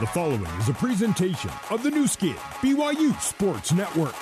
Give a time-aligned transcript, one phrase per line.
[0.00, 4.16] The following is a presentation of the Nu Skin, BYU Sports Network.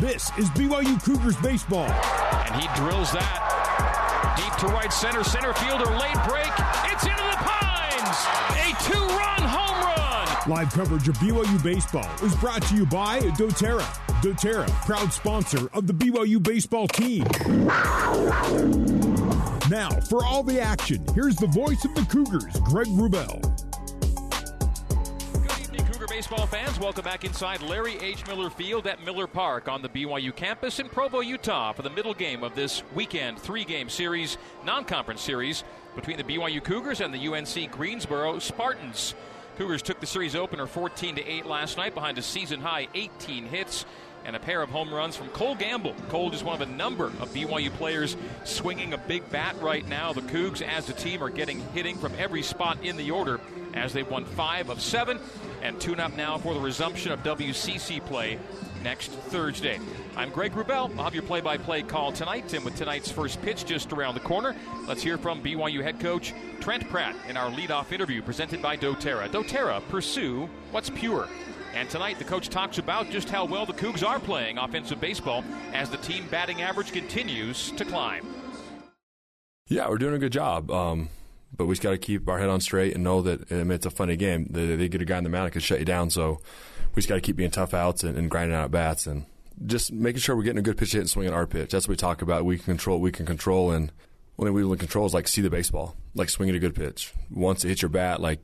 [0.00, 1.84] This is BYU Cougars baseball.
[1.84, 5.22] And he drills that deep to right center.
[5.22, 6.50] Center fielder late break.
[6.90, 8.16] It's into the pines.
[8.56, 10.50] A two-run home run.
[10.50, 13.84] Live coverage of BYU baseball is brought to you by doTERRA.
[14.22, 17.24] doTERRA, proud sponsor of the BYU baseball team.
[19.68, 23.55] Now, for all the action, here's the voice of the Cougars, Greg Wrubell.
[26.28, 26.80] Baseball fans.
[26.80, 28.26] Welcome back inside Larry H.
[28.26, 32.14] Miller Field at Miller Park on the BYU campus in Provo, Utah for the middle
[32.14, 35.62] game of this weekend three game series, non conference series
[35.94, 39.14] between the BYU Cougars and the UNC Greensboro Spartans.
[39.56, 43.44] Cougars took the series opener 14 to 8 last night behind a season high 18
[43.44, 43.86] hits
[44.24, 45.94] and a pair of home runs from Cole Gamble.
[46.08, 50.12] Cole is one of a number of BYU players swinging a big bat right now.
[50.12, 53.38] The Cougs, as a team, are getting hitting from every spot in the order
[53.76, 55.20] as they've won five of seven
[55.62, 58.38] and tune up now for the resumption of WCC play
[58.82, 59.78] next Thursday.
[60.16, 60.96] I'm Greg Wrubell.
[60.96, 62.52] I'll have your play by play call tonight.
[62.54, 64.54] And with tonight's first pitch just around the corner,
[64.86, 69.28] let's hear from BYU head coach Trent Pratt in our leadoff interview presented by doTERRA.
[69.28, 71.28] doTERRA, pursue what's pure.
[71.74, 75.44] And tonight, the coach talks about just how well the Cougs are playing offensive baseball
[75.74, 78.26] as the team batting average continues to climb.
[79.68, 80.70] Yeah, we're doing a good job.
[80.70, 81.10] Um,
[81.54, 83.72] but we just got to keep our head on straight and know that I mean,
[83.72, 84.46] it's a funny game.
[84.50, 86.10] They, they, get a guy in the mound that could shut you down.
[86.10, 86.40] So
[86.94, 89.26] we just got to keep being tough outs and, and, grinding out bats and
[89.64, 91.70] just making sure we're getting a good pitch hit and swinging our pitch.
[91.70, 92.44] That's what we talk about.
[92.44, 93.00] We can control.
[93.00, 93.70] We can control.
[93.70, 93.92] And
[94.36, 97.12] when we can control is like see the baseball, like swinging a good pitch.
[97.30, 98.40] Once it hits your bat, like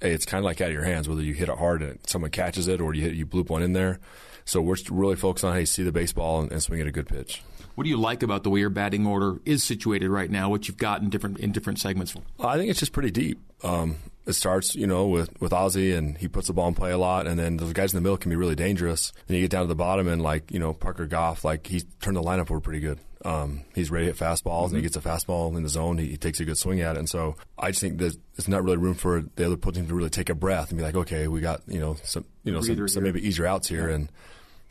[0.00, 1.98] hey, it's kind of like out of your hands whether you hit it hard and
[2.06, 3.98] someone catches it or you hit you bloop one in there.
[4.44, 7.08] So we're really focused on hey, see the baseball and, and swing at a good
[7.08, 7.42] pitch.
[7.76, 10.48] What do you like about the way your batting order is situated right now?
[10.48, 12.16] What you've got in different in different segments?
[12.40, 13.38] I think it's just pretty deep.
[13.62, 13.96] Um,
[14.26, 16.96] it starts, you know, with with Ozzie, and he puts the ball in play a
[16.96, 19.12] lot, and then those guys in the middle can be really dangerous.
[19.28, 21.82] And you get down to the bottom, and like you know, Parker Goff, like he
[22.00, 22.98] turned the lineup over pretty good.
[23.26, 24.64] Um, he's ready to hit fastballs, mm-hmm.
[24.64, 24.82] and he mm-hmm.
[24.82, 25.98] gets a fastball in the zone.
[25.98, 28.48] He, he, takes a good swing at it, and so I just think there's, there's
[28.48, 30.94] not really room for the other team to really take a breath and be like,
[30.94, 33.96] okay, we got you know some you know some, some, maybe easier outs here, yeah.
[33.96, 34.12] and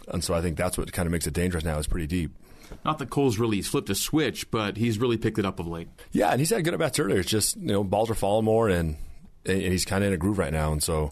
[0.08, 1.78] and so I think that's what kind of makes it dangerous now.
[1.78, 2.32] It's pretty deep.
[2.84, 5.88] Not that Cole's really flipped a switch, but he's really picked it up of late.
[6.12, 7.20] Yeah, and he's had good at bats earlier.
[7.20, 8.98] It's just you know balls are falling more, and,
[9.46, 10.72] and he's kind of in a groove right now.
[10.72, 11.12] And so,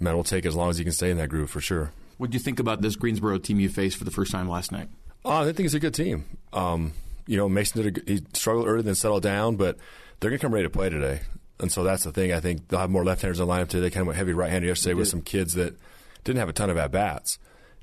[0.00, 1.92] man, we'll take as long as he can stay in that groove for sure.
[2.18, 4.72] What do you think about this Greensboro team you faced for the first time last
[4.72, 4.88] night?
[5.24, 6.24] Oh, I think it's a good team.
[6.52, 6.92] Um,
[7.26, 9.76] you know, Mason did a, he struggled early, then settled down, but
[10.18, 11.20] they're going to come ready to play today.
[11.60, 12.32] And so that's the thing.
[12.32, 13.82] I think they'll have more left-handers in the lineup today.
[13.82, 15.76] They kind of went heavy right-handed yesterday with some kids that
[16.24, 17.38] didn't have a ton of at bats.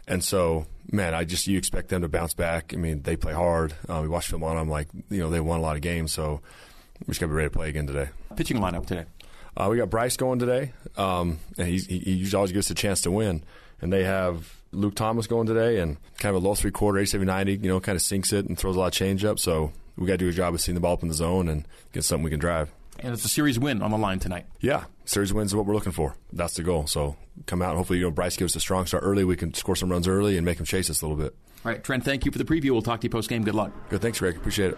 [0.07, 2.73] And so, man, I just you expect them to bounce back.
[2.73, 3.73] I mean, they play hard.
[3.89, 6.11] Um, we watch film on them, like you know, they won a lot of games,
[6.13, 6.41] so
[7.05, 8.09] we just got to be ready to play again today.
[8.35, 9.05] Pitching lineup today.
[9.57, 13.01] Uh, we got Bryce going today, um, and he, he always gives us a chance
[13.01, 13.41] to win.
[13.81, 17.25] And they have Luke Thomas going today, and kind of a low three quarter, 87
[17.25, 19.39] 90, you know, kind of sinks it and throws a lot of change up.
[19.39, 21.47] So we got to do a job of seeing the ball up in the zone
[21.47, 22.69] and get something we can drive.
[22.99, 24.45] And it's a series win on the line tonight.
[24.61, 26.15] Yeah, series wins is what we're looking for.
[26.31, 26.87] That's the goal.
[26.87, 27.75] So come out.
[27.75, 29.23] Hopefully, you know, Bryce gives us a strong start early.
[29.23, 31.35] We can score some runs early and make him chase us a little bit.
[31.65, 32.03] All right, Trent.
[32.03, 32.71] Thank you for the preview.
[32.71, 33.43] We'll talk to you post game.
[33.43, 33.71] Good luck.
[33.89, 34.01] Good.
[34.01, 34.37] Thanks, Greg.
[34.37, 34.77] Appreciate it.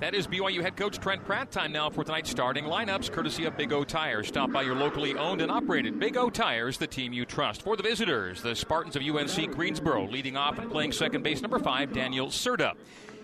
[0.00, 1.50] That is BYU head coach Trent Pratt.
[1.50, 4.28] Time now for tonight's starting lineups, courtesy of Big O Tires.
[4.28, 7.60] Stop by your locally owned and operated Big O Tires, the team you trust.
[7.60, 11.58] For the visitors, the Spartans of UNC Greensboro, leading off and playing second base number
[11.58, 12.72] five, Daniel Serta.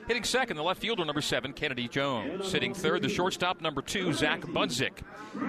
[0.06, 2.52] Hitting second, the left fielder, number seven, Kennedy Jones.
[2.52, 5.02] Hitting third, the shortstop, number two, Zach Budzik.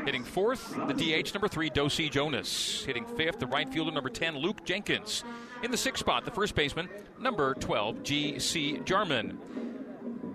[0.04, 2.84] Hitting fourth, the DH, number three, Dosi Jonas.
[2.84, 5.24] Hitting fifth, the right fielder, number 10, Luke Jenkins.
[5.62, 8.80] In the sixth spot, the first baseman, number 12, G.C.
[8.84, 9.38] Jarman.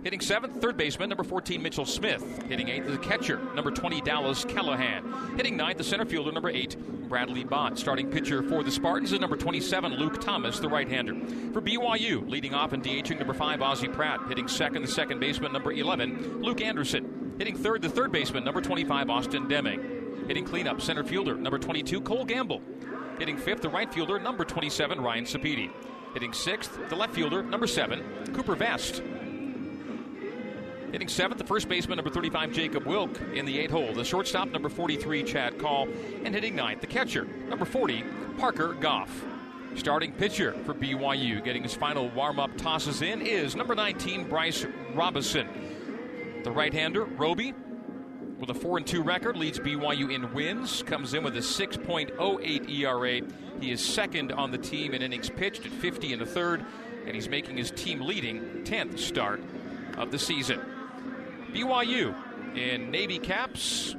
[0.02, 2.24] Hitting seventh, third baseman, number 14, Mitchell Smith.
[2.48, 5.36] Hitting eighth, the catcher, number 20, Dallas Callahan.
[5.36, 6.76] Hitting ninth, the center fielder, number eight,
[7.08, 7.78] Bradley Bott.
[7.78, 11.14] Starting pitcher for the Spartans is number 27, Luke Thomas, the right hander.
[11.52, 14.20] For BYU, leading off and DHing number five, Ozzie Pratt.
[14.26, 17.36] Hitting second, the second baseman, number 11, Luke Anderson.
[17.38, 20.24] Hitting third, the third baseman, number 25, Austin Deming.
[20.26, 22.60] Hitting cleanup, center fielder, number 22, Cole Gamble.
[23.20, 25.70] Hitting fifth, the right fielder, number 27, Ryan Sapiti.
[26.12, 28.02] Hitting sixth, the left fielder, number seven,
[28.34, 29.00] Cooper Vest.
[30.92, 33.94] Hitting seventh, the first baseman, number 35, Jacob Wilk, in the eight hole.
[33.94, 35.88] The shortstop, number 43, Chad Call.
[36.22, 38.04] And hitting ninth, the catcher, number 40,
[38.36, 39.24] Parker Goff.
[39.74, 44.66] Starting pitcher for BYU, getting his final warm up tosses in, is number 19, Bryce
[44.92, 45.48] Robison.
[46.44, 47.54] The right hander, Roby,
[48.38, 52.70] with a 4 and 2 record, leads BYU in wins, comes in with a 6.08
[52.70, 53.22] ERA.
[53.62, 56.66] He is second on the team in innings pitched at 50 and a third,
[57.06, 59.42] and he's making his team leading 10th start
[59.96, 60.60] of the season.
[61.52, 62.14] BYU
[62.56, 63.94] in Navy caps,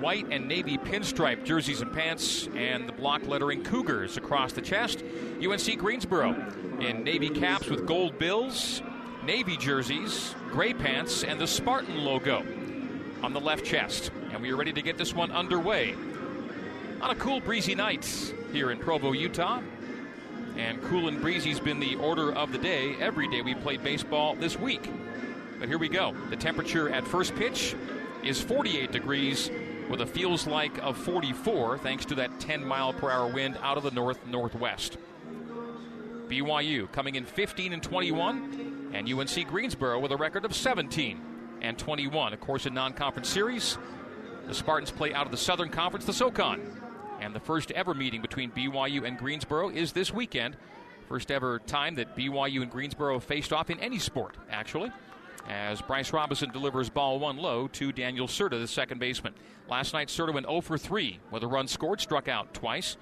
[0.00, 5.02] white and navy pinstripe jerseys and pants, and the block lettering Cougars across the chest.
[5.42, 6.34] UNC Greensboro
[6.80, 8.82] in navy caps with gold bills,
[9.24, 12.44] navy jerseys, gray pants, and the Spartan logo
[13.22, 14.10] on the left chest.
[14.32, 15.94] And we are ready to get this one underway
[17.00, 18.06] on a cool, breezy night
[18.52, 19.60] here in Provo, Utah.
[20.56, 24.34] And cool and breezy's been the order of the day every day we played baseball
[24.36, 24.90] this week.
[25.58, 26.14] But here we go.
[26.30, 27.74] The temperature at first pitch
[28.22, 29.50] is 48 degrees
[29.88, 33.76] with a feels like of 44 thanks to that 10 mile per hour wind out
[33.76, 34.98] of the north northwest.
[36.28, 41.20] BYU coming in 15 and 21, and UNC Greensboro with a record of 17
[41.62, 42.32] and 21.
[42.32, 43.78] Of course, in non conference series,
[44.46, 46.60] the Spartans play out of the Southern Conference, the SOCON.
[47.20, 50.56] And the first ever meeting between BYU and Greensboro is this weekend.
[51.08, 54.90] First ever time that BYU and Greensboro faced off in any sport, actually,
[55.48, 59.34] as Bryce Robison delivers ball one low to Daniel Serta, the second baseman.
[59.68, 62.96] Last night, Serta went 0 for 3 with a run scored, struck out twice,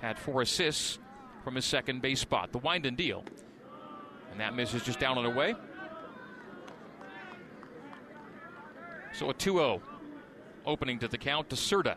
[0.00, 0.98] had four assists
[1.42, 2.52] from his second base spot.
[2.52, 3.24] The wind and deal.
[4.30, 5.54] And that miss is just down and away.
[9.12, 9.82] So a 2 0
[10.66, 11.94] opening to the count to Serta.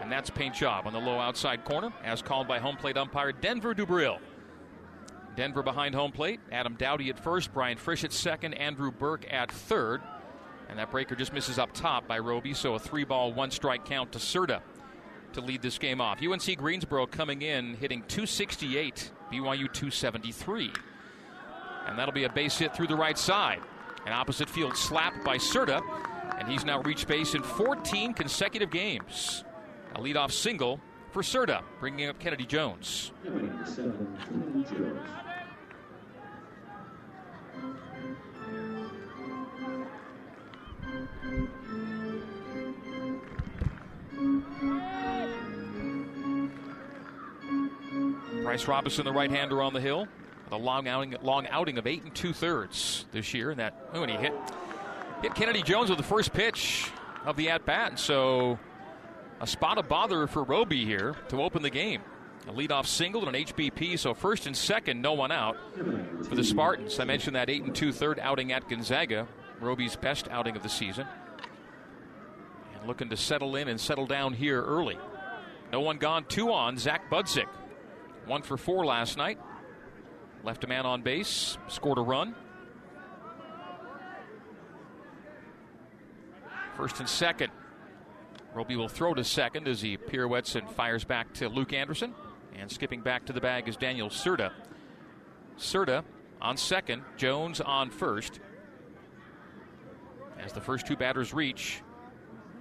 [0.00, 3.32] And that's paint job on the low outside corner, as called by home plate umpire
[3.32, 4.18] Denver Dubril.
[5.36, 6.40] Denver behind home plate.
[6.50, 10.02] Adam Dowdy at first, Brian Frisch at second, Andrew Burke at third.
[10.68, 13.84] And that breaker just misses up top by Roby, so a three ball, one strike
[13.84, 14.62] count to Serta
[15.34, 16.20] to lead this game off.
[16.22, 20.70] UNC Greensboro coming in hitting 268, BYU 273.
[21.86, 23.60] And that'll be a base hit through the right side.
[24.06, 25.82] An opposite field slap by Serta,
[26.38, 29.44] and he's now reached base in 14 consecutive games.
[29.94, 30.80] A leadoff single
[31.12, 33.12] for Serta, bringing up Kennedy Jones.
[48.42, 50.08] Bryce Robison, the right-hander on the hill,
[50.44, 53.50] with a long outing, long outing of eight and two thirds this year.
[53.50, 54.32] And that, and he hit
[55.20, 56.90] hit Kennedy Jones with the first pitch
[57.24, 57.98] of the at bat.
[57.98, 58.58] So
[59.42, 62.00] a spot of bother for Roby here to open the game.
[62.46, 65.56] A leadoff single and an HBP, so first and second, no one out
[66.24, 66.98] for the Spartans.
[67.00, 69.26] I mentioned that eight and two third outing at Gonzaga,
[69.60, 71.06] Roby's best outing of the season.
[72.78, 74.98] And looking to settle in and settle down here early.
[75.72, 76.78] No one gone, two on.
[76.78, 77.48] Zach Budzik,
[78.26, 79.40] one for four last night.
[80.44, 82.36] Left a man on base, scored a run.
[86.76, 87.52] First and second.
[88.54, 92.14] Roby will throw to second as he pirouettes and fires back to Luke Anderson.
[92.54, 94.52] And skipping back to the bag is Daniel Serta.
[95.58, 96.04] Serta
[96.40, 98.40] on second, Jones on first.
[100.38, 101.82] As the first two batters reach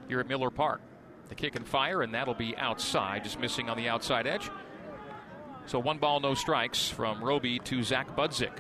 [0.08, 0.82] here at Miller Park.
[1.30, 4.50] The kick and fire, and that'll be outside, just missing on the outside edge.
[5.66, 8.58] So one ball, no strikes from Roby to Zach Budzik.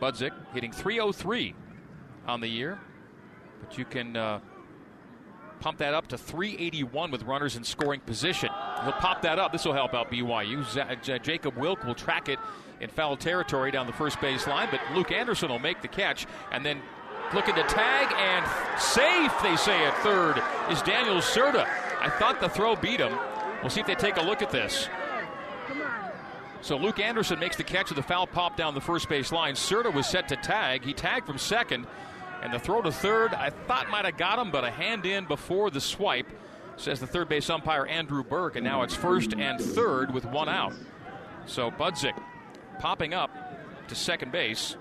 [0.00, 1.54] Budzik hitting 303
[2.26, 2.78] on the year,
[3.60, 4.40] but you can uh,
[5.62, 8.50] pump that up to 381 with runners in scoring position.
[8.82, 9.52] He'll pop that up.
[9.52, 10.68] This will help out BYU.
[10.68, 12.40] Z- uh, Jacob Wilk will track it
[12.80, 16.26] in foul territory down the first base line, but Luke Anderson will make the catch
[16.50, 16.82] and then
[17.32, 18.44] looking to tag and
[18.80, 21.64] safe, they say at third, is Daniel Serta.
[22.00, 23.16] I thought the throw beat him.
[23.60, 24.88] We'll see if they take a look at this.
[26.60, 29.54] So Luke Anderson makes the catch of the foul pop down the first base line.
[29.54, 30.84] Serta was set to tag.
[30.84, 31.86] He tagged from second.
[32.42, 35.26] And the throw to third, I thought might have got him, but a hand in
[35.26, 36.26] before the swipe,
[36.76, 38.56] says the third base umpire Andrew Burke.
[38.56, 40.72] And now it's first and third with one out.
[41.46, 42.20] So Budzik
[42.80, 43.30] popping up
[43.88, 44.76] to second base,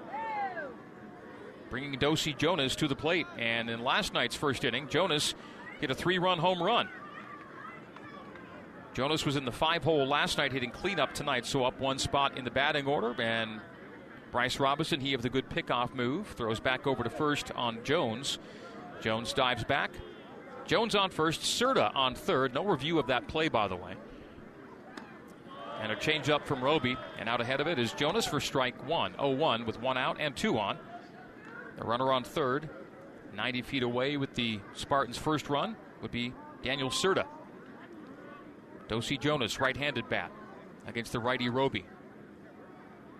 [1.70, 3.28] bringing Dosey Jonas to the plate.
[3.38, 5.36] And in last night's first inning, Jonas
[5.80, 6.90] hit a three run home run.
[8.94, 12.38] Jonas was in the five hole last night, hitting cleanup tonight, so up one spot
[12.38, 13.16] in the batting order.
[13.22, 13.62] And
[14.32, 18.40] Bryce Robison, he of the good pickoff move, throws back over to first on Jones.
[19.02, 19.92] Jones dives back.
[20.66, 22.54] Jones on first, Serta on third.
[22.54, 23.96] No review of that play, by the way.
[25.82, 26.96] And a change up from Roby.
[27.20, 29.14] And out ahead of it is Jonas for strike one.
[29.16, 30.78] 0 1 with one out and two on.
[31.78, 32.70] The runner on third,
[33.36, 36.34] 90 feet away with the Spartans' first run, would be
[36.64, 37.26] Daniel Serta.
[38.88, 40.32] Dosey Jonas, right handed bat
[40.86, 41.86] against the righty Roby.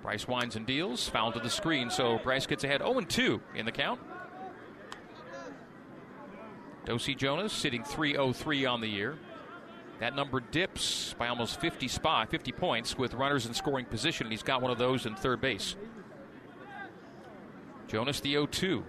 [0.02, 3.66] Bryce winds and deals, foul to the screen, so Bryce gets ahead 0 2 in
[3.66, 4.00] the count.
[6.86, 9.18] Dosey Jonas sitting 303 on the year.
[10.00, 14.34] That number dips by almost 50 spot, 50 points with runners in scoring position, and
[14.34, 15.76] he's got one of those in third base.
[17.88, 18.84] Jonas the 0 2.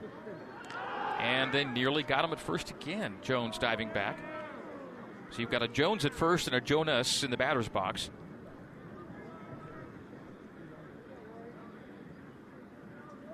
[1.19, 3.17] And they nearly got him at first again.
[3.21, 4.19] Jones diving back.
[5.31, 8.11] So you've got a Jones at first and a Jonas in the batter's box.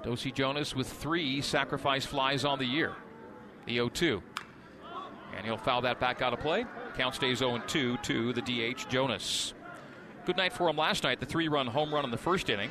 [0.03, 2.95] Dosey Jonas with three sacrifice flies on the year.
[3.67, 4.23] The 0 2.
[5.37, 6.65] And he'll foul that back out of play.
[6.97, 9.55] Count stays 0 2 to the DH Jonas.
[10.25, 11.21] Good night for him last night.
[11.21, 12.71] The three run home run in the first inning.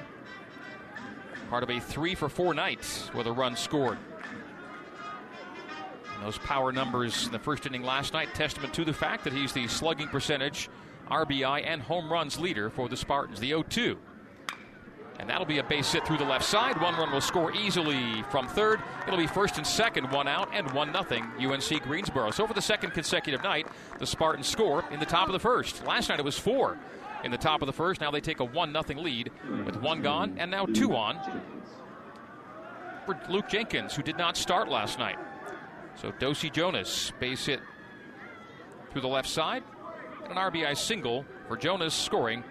[1.50, 3.98] Part of a three for four night with a run scored.
[6.14, 9.34] And those power numbers in the first inning last night, testament to the fact that
[9.34, 10.70] he's the slugging percentage,
[11.10, 13.40] RBI, and home runs leader for the Spartans.
[13.40, 13.98] The 0 2.
[15.20, 16.80] And that'll be a base hit through the left side.
[16.80, 18.82] One run will score easily from third.
[19.08, 21.26] It'll be first and second, one out, and one nothing.
[21.40, 22.30] UNC Greensboro.
[22.32, 25.84] So for the second consecutive night, the Spartans score in the top of the first.
[25.86, 26.78] Last night it was four
[27.24, 28.00] in the top of the first.
[28.00, 29.32] Now they take a one nothing lead
[29.66, 31.20] with one gone and now two on
[33.08, 35.18] for Luke Jenkins, who did not start last night.
[35.96, 37.62] So Dosey Jonas base hit
[38.92, 39.64] through the left side,
[40.24, 42.44] and an RBI single for Jonas scoring.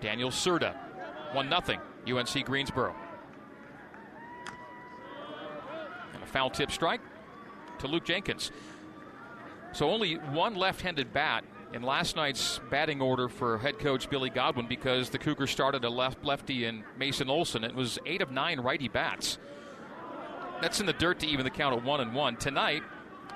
[0.00, 0.74] Daniel Serta.
[1.32, 2.94] 1 0, UNC Greensboro.
[6.14, 7.00] And a foul tip strike
[7.78, 8.50] to Luke Jenkins.
[9.72, 14.30] So only one left handed bat in last night's batting order for head coach Billy
[14.30, 17.64] Godwin because the Cougars started a left lefty in Mason Olson.
[17.64, 19.38] It was eight of nine righty bats.
[20.62, 22.36] That's in the dirt to even the count at one and one.
[22.36, 22.82] Tonight,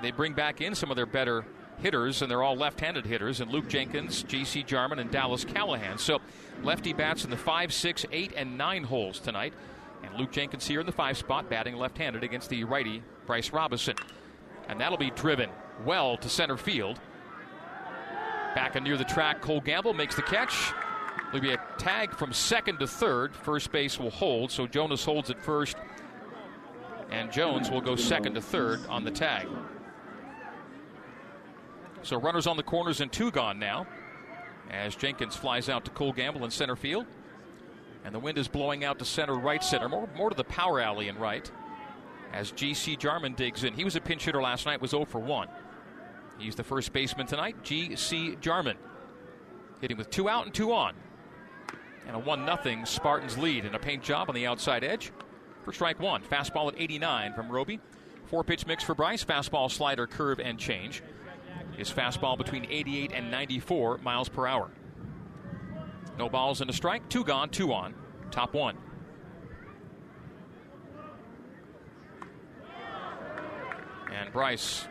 [0.00, 1.44] they bring back in some of their better
[1.82, 4.62] hitters, and they're all left-handed hitters, and Luke Jenkins, J.C.
[4.62, 5.98] Jarman, and Dallas Callahan.
[5.98, 6.20] So
[6.62, 9.52] lefty bats in the five, six, eight, and nine holes tonight.
[10.02, 13.96] And Luke Jenkins here in the five spot, batting left-handed against the righty Bryce Robison.
[14.68, 15.50] And that'll be driven
[15.84, 16.98] well to center field.
[18.54, 20.72] Back and near the track, Cole Gamble makes the catch.
[21.32, 23.34] There'll be a tag from second to third.
[23.34, 25.76] First base will hold, so Jonas holds at first,
[27.10, 29.48] and Jones will go second to third on the tag.
[32.02, 33.86] So runners on the corners and two gone now
[34.70, 37.06] as Jenkins flies out to Cole Gamble in center field.
[38.04, 40.80] And the wind is blowing out to center right center, more, more to the power
[40.80, 41.48] alley in right
[42.32, 42.96] as G.C.
[42.96, 43.74] Jarman digs in.
[43.74, 45.48] He was a pinch hitter last night, was 0 for 1.
[46.38, 48.36] He's the first baseman tonight, G.C.
[48.40, 48.76] Jarman.
[49.80, 50.94] Hitting with two out and two on.
[52.06, 55.12] And a 1 0 Spartans lead and a paint job on the outside edge
[55.62, 56.22] for strike one.
[56.22, 57.78] Fastball at 89 from Roby.
[58.26, 59.24] Four pitch mix for Bryce.
[59.24, 61.02] Fastball, slider, curve, and change.
[61.76, 64.70] His fastball between 88 and 94 miles per hour.
[66.18, 67.08] No balls and a strike.
[67.08, 67.94] Two gone, two on.
[68.30, 68.76] Top one.
[74.12, 74.86] And Bryce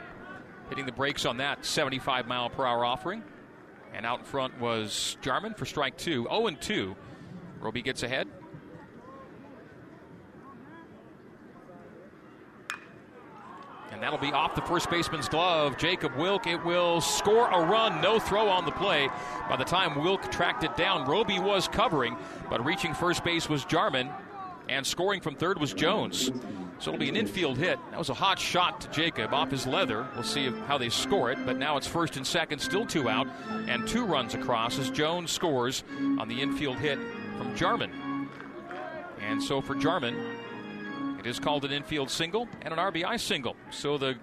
[0.70, 3.24] hitting the brakes on that 75 mile per hour offering.
[3.94, 6.24] And out in front was Jarman for strike two.
[6.24, 6.96] 0 and 2.
[7.60, 8.28] Roby gets ahead.
[14.02, 15.78] That'll be off the first baseman's glove.
[15.78, 16.48] Jacob Wilk.
[16.48, 18.02] It will score a run.
[18.02, 19.10] No throw on the play.
[19.48, 22.18] By the time Wilk tracked it down, Roby was covering,
[22.50, 24.10] but reaching first base was Jarman,
[24.68, 26.32] and scoring from third was Jones.
[26.80, 27.78] So it'll be an infield hit.
[27.92, 30.08] That was a hot shot to Jacob off his leather.
[30.16, 33.28] We'll see how they score it, but now it's first and second, still two out,
[33.68, 35.84] and two runs across as Jones scores
[36.18, 36.98] on the infield hit
[37.38, 38.28] from Jarman.
[39.20, 40.16] And so for Jarman,
[41.22, 43.56] it is called an infield single and an RBI single.
[43.70, 44.18] So the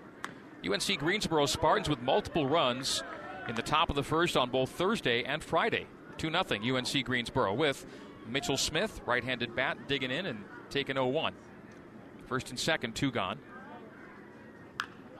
[0.67, 3.05] UNC Greensboro Spartans with multiple runs
[3.49, 5.87] in the top of the first on both Thursday and Friday.
[6.17, 7.87] 2 0 UNC Greensboro with
[8.27, 11.35] Mitchell Smith, right handed bat, digging in and taking 0 1.
[12.27, 13.39] First and second, two gone.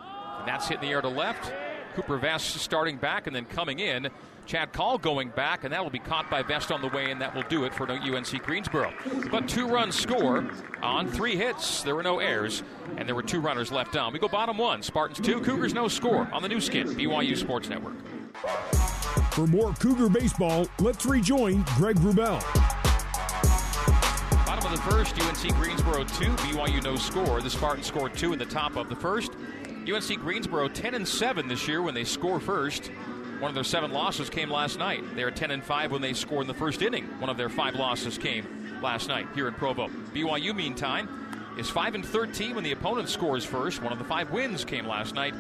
[0.01, 1.53] And that's hit in the air to left.
[1.95, 4.09] Cooper Vest starting back and then coming in.
[4.49, 7.21] Chad Call going back, and that will be caught by Vest on the way, and
[7.21, 8.95] that will do it for UNC Greensboro.
[9.31, 10.49] But two runs score
[10.83, 11.83] on three hits.
[11.83, 12.63] There were no errors,
[12.97, 14.11] and there were two runners left on.
[14.11, 14.83] We go bottom one.
[14.83, 17.97] Spartans two, Cougars no score on the Nu Skin, BYU Sports Network.
[19.33, 22.43] For more Cougar baseball, let's rejoin Greg Wrubell.
[24.47, 27.43] Bottom of the first, UNC Greensboro two, BYU no score.
[27.43, 29.33] The Spartans scored two in the top of the first.
[29.87, 32.91] UNC Greensboro 10 and 7 this year when they score first.
[33.39, 35.15] One of their seven losses came last night.
[35.15, 37.05] They are 10 and 5 when they scored in the first inning.
[37.21, 39.87] One of their five losses came last night here in Provo.
[40.13, 43.81] BYU, meantime, is 5 and 13 when the opponent scores first.
[43.81, 45.35] One of the five wins came last night.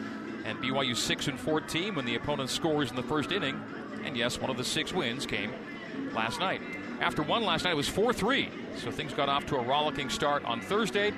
[0.44, 3.60] And BYU 6 and 14 when the opponent scores in the first inning.
[4.04, 5.52] And yes, one of the six wins came
[6.14, 6.60] last night.
[7.00, 8.48] After one last night, it was 4 3.
[8.76, 11.12] So things got off to a rollicking start on Thursday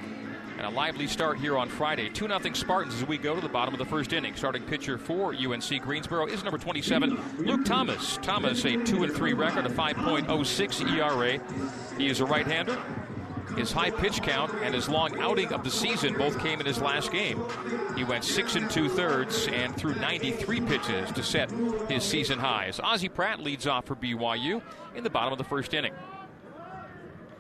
[0.61, 2.11] and a lively start here on Friday.
[2.11, 4.35] 2 0 Spartans as we go to the bottom of the first inning.
[4.37, 8.19] Starting pitcher for UNC Greensboro is number 27, Luke Thomas.
[8.19, 11.97] Thomas, a 2 and 3 record, a 5.06 ERA.
[11.97, 12.79] He is a right hander.
[13.57, 16.79] His high pitch count and his long outing of the season both came in his
[16.79, 17.43] last game.
[17.97, 21.51] He went six and two thirds and threw 93 pitches to set
[21.89, 22.79] his season highs.
[22.81, 24.61] Ozzie Pratt leads off for BYU
[24.95, 25.95] in the bottom of the first inning.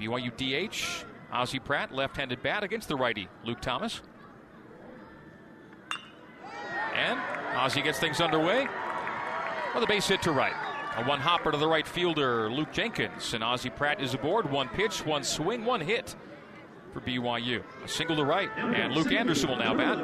[0.00, 4.00] BYU DH, Ozzie Pratt, left handed bat against the righty, Luke Thomas.
[6.94, 7.18] And
[7.56, 8.66] Ozzie gets things underway
[9.74, 10.54] with a base hit to right.
[10.96, 13.32] A one hopper to the right fielder, Luke Jenkins.
[13.32, 14.50] And Ozzie Pratt is aboard.
[14.50, 16.16] One pitch, one swing, one hit
[16.92, 17.62] for BYU.
[17.84, 18.50] A single to right.
[18.56, 19.98] And Luke Anderson will now bat.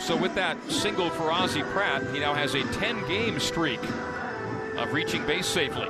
[0.00, 3.80] So with that single for Ozzie Pratt, he now has a 10 game streak
[4.76, 5.88] of reaching base safely.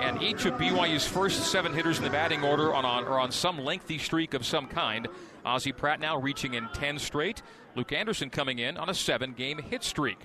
[0.00, 3.58] And each of BYU's first seven hitters in the batting order on, are on some
[3.58, 5.06] lengthy streak of some kind.
[5.44, 7.42] Ozzie Pratt now reaching in 10 straight.
[7.76, 10.18] Luke Anderson coming in on a seven game hit streak.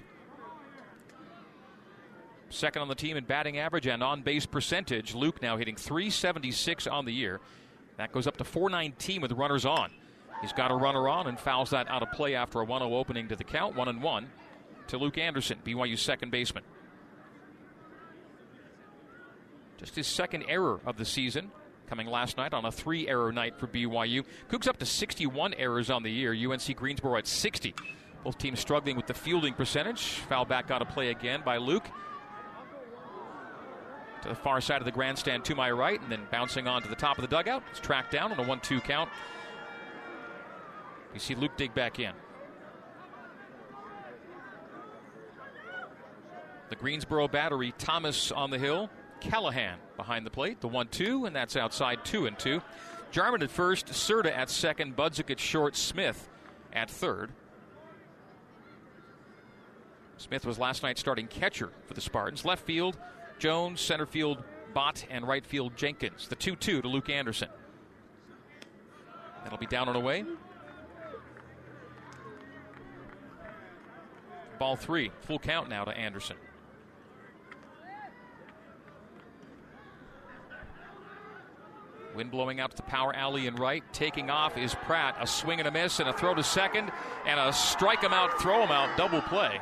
[2.50, 5.14] Second on the team in batting average and on base percentage.
[5.14, 7.42] Luke now hitting 376 on the year.
[7.98, 9.92] That goes up to 419 with runners on.
[10.42, 12.94] He's got a runner on and fouls that out of play after a 1 0
[12.94, 13.76] opening to the count.
[13.76, 14.30] 1 and 1
[14.88, 16.64] to Luke Anderson, BYU's second baseman.
[19.86, 21.52] Just his second error of the season
[21.86, 24.26] coming last night on a three error night for BYU.
[24.50, 26.34] Cougs up to 61 errors on the year.
[26.34, 27.76] UNC Greensboro at 60.
[28.24, 30.02] Both teams struggling with the fielding percentage.
[30.28, 31.86] Foul back out of play again by Luke.
[34.24, 36.88] To the far side of the grandstand to my right, and then bouncing on to
[36.88, 37.62] the top of the dugout.
[37.70, 39.12] It's tracked down on a 1 2 count.
[41.14, 42.14] You see Luke dig back in.
[46.70, 48.90] The Greensboro battery, Thomas on the hill,
[49.20, 50.62] Callahan behind the plate.
[50.62, 52.62] The 1 2, and that's outside 2 and 2.
[53.12, 56.30] Jarman at first, Serta at second, Budzik at short, Smith
[56.74, 57.32] at third.
[60.18, 62.46] Smith was last night's starting catcher for the Spartans.
[62.46, 62.98] Left field,
[63.40, 64.44] Jones, center field,
[64.74, 66.28] Bott, and right field, Jenkins.
[66.28, 67.50] The 2 2 to Luke Anderson.
[69.44, 70.26] That'll be down and away.
[74.58, 76.38] Ball three, full count now to Anderson.
[82.16, 83.84] Wind blowing out to the power alley and right.
[83.92, 85.18] Taking off is Pratt.
[85.20, 86.92] A swing and a miss and a throw to second
[87.26, 89.60] and a strike him out, throw him out, double play.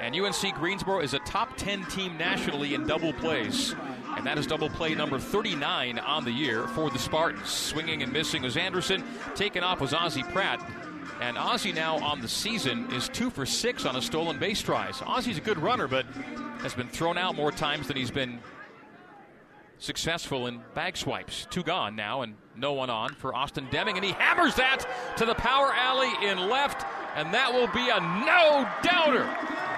[0.00, 3.74] And UNC Greensboro is a top 10 team nationally in double plays.
[4.16, 7.48] And that is double play number 39 on the year for the Spartans.
[7.48, 9.04] Swinging and missing was Anderson.
[9.34, 10.64] Taken off was Ozzie Pratt.
[11.20, 15.02] And Ozzie now on the season is two for six on a stolen base tries.
[15.02, 16.06] Ozzie's a good runner, but
[16.60, 18.38] has been thrown out more times than he's been
[19.78, 21.46] successful in bag swipes.
[21.50, 24.86] Two gone now, and no one on for Austin Deming, and he hammers that
[25.16, 29.28] to the power alley in left, and that will be a no doubter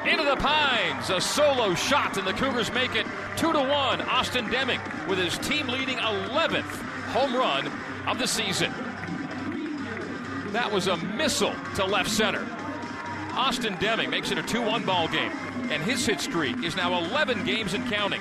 [0.08, 1.10] into the pines.
[1.10, 4.00] A solo shot, and the Cougars make it two to one.
[4.02, 7.70] Austin Deming with his team leading 11th home run
[8.06, 8.72] of the season.
[10.52, 12.46] That was a missile to left center.
[13.32, 15.32] Austin Deming makes it a 2 1 ball game,
[15.70, 18.20] and his hit streak is now 11 games and counting.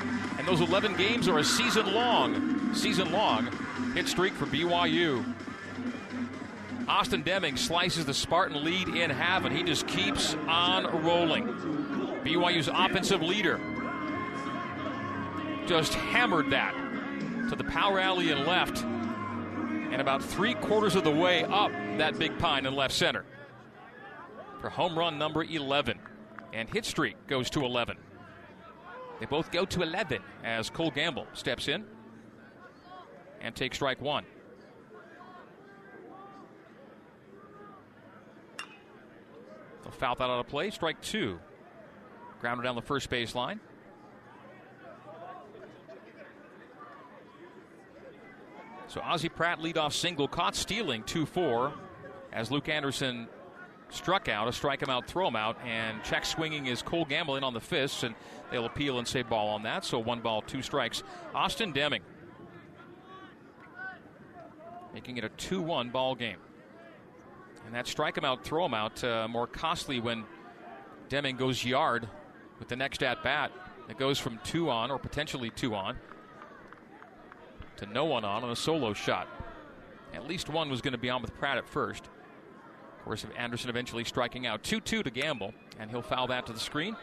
[0.49, 3.47] Those 11 games are a season long, season long
[3.93, 5.23] hit streak for BYU.
[6.87, 11.45] Austin Deming slices the Spartan lead in half, and he just keeps on rolling.
[12.23, 13.59] BYU's offensive leader
[15.67, 16.73] just hammered that
[17.51, 22.17] to the power alley and left, and about three quarters of the way up that
[22.17, 23.23] big pine in left center
[24.61, 25.99] for home run number 11.
[26.53, 27.97] And hit streak goes to 11.
[29.19, 31.83] They both go to 11 as Cole Gamble steps in
[33.41, 34.25] and takes strike one.
[39.83, 40.69] They'll foul that out of play.
[40.69, 41.39] Strike two.
[42.41, 43.59] Grounded down the first base line.
[48.87, 51.73] So Ozzie Pratt leadoff single caught stealing 2 4
[52.33, 53.27] as Luke Anderson
[53.89, 57.35] struck out, a strike him out, throw him out, and check swinging is Cole Gamble
[57.35, 58.15] in on the fists, and
[58.51, 59.85] they'll appeal and say ball on that.
[59.85, 61.03] So one ball, two strikes.
[61.33, 62.01] Austin Deming
[64.93, 66.37] making it a 2 1 ball game.
[67.65, 70.25] And that strike him out, throw him out, uh, more costly when
[71.09, 72.07] Deming goes yard
[72.57, 73.51] with the next at bat.
[73.89, 75.97] It goes from two on, or potentially two on,
[77.77, 79.27] to no one on on a solo shot.
[80.13, 82.09] At least one was going to be on with Pratt at first.
[83.09, 86.53] Of course, Anderson eventually striking out 2 2 to Gamble, and he'll foul that to
[86.53, 86.95] the screen.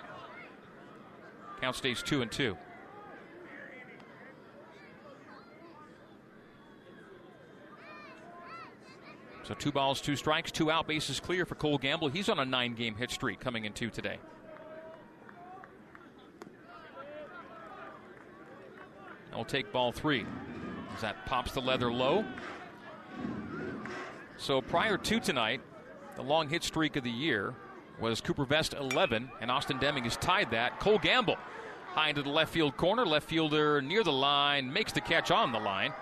[1.60, 2.56] Count stays 2 and 2.
[9.42, 12.06] So two balls, two strikes, two out, bases clear for Cole Gamble.
[12.06, 14.18] He's on a nine game hit streak coming into today.
[19.32, 20.24] They'll take ball three.
[20.94, 22.24] As that pops the leather low.
[24.36, 25.60] So prior to tonight,
[26.16, 27.55] the long hit streak of the year
[28.00, 30.81] was Cooper Vest 11, and Austin Deming has tied that.
[30.81, 31.37] Cole Gamble
[31.96, 33.07] high into the left field corner.
[33.07, 35.92] Left fielder near the line makes the catch on the line.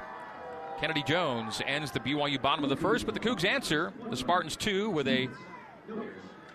[0.81, 4.57] Kennedy Jones ends the BYU bottom of the first, but the Cougs answer the Spartans
[4.57, 5.29] two with a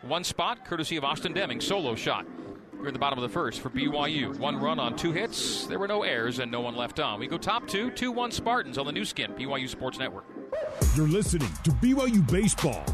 [0.01, 2.25] one spot courtesy of Austin Deming solo shot.
[2.77, 4.37] Here in the bottom of the first for BYU.
[4.39, 5.67] One run on two hits.
[5.67, 7.19] There were no errors and no one left on.
[7.19, 10.23] We go top two, 2 1 Spartans on the Nu Skin, BYU Sports Network.
[10.95, 12.85] You're listening to BYU Baseball.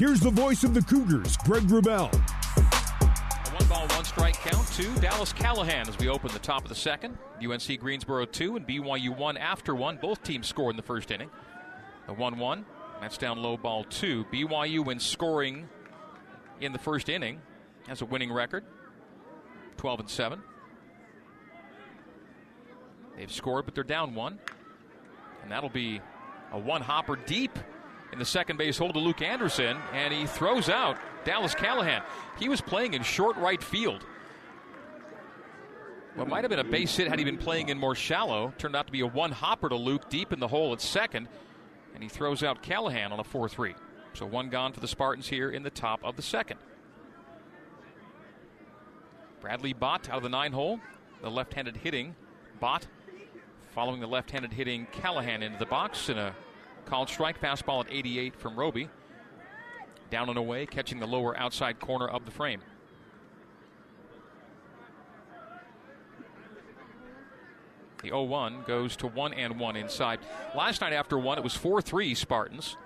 [0.00, 2.10] Here's the voice of the Cougars, Greg Wrubell.
[2.10, 6.70] A one ball, one strike count to Dallas Callahan as we open the top of
[6.70, 7.18] the second.
[7.44, 9.98] UNC Greensboro 2 and BYU 1 after 1.
[10.00, 11.28] Both teams scored in the first inning.
[12.06, 12.64] The 1 1.
[13.02, 14.24] That's down low ball 2.
[14.32, 15.68] BYU, when scoring
[16.62, 17.42] in the first inning,
[17.86, 18.64] has a winning record
[19.76, 20.42] 12 and 7.
[23.18, 24.38] They've scored, but they're down one.
[25.42, 26.00] And that'll be
[26.52, 27.58] a one hopper deep
[28.12, 32.02] in the second base hole to Luke Anderson, and he throws out Dallas Callahan.
[32.38, 34.04] He was playing in short right field.
[36.14, 38.74] What might have been a base hit had he been playing in more shallow turned
[38.74, 41.28] out to be a one hopper to Luke deep in the hole at second,
[41.94, 43.74] and he throws out Callahan on a 4 3.
[44.12, 46.58] So one gone for the Spartans here in the top of the second.
[49.40, 50.80] Bradley Bott out of the nine hole,
[51.22, 52.14] the left handed hitting
[52.60, 52.86] Bott
[53.74, 56.34] following the left handed hitting Callahan into the box and a
[56.90, 58.90] called strike fastball at 88 from Roby.
[60.10, 62.60] Down and away, catching the lower outside corner of the frame.
[68.02, 70.18] The 0 1 goes to 1 and 1 inside.
[70.56, 72.76] Last night after 1, it was 4 3 Spartans.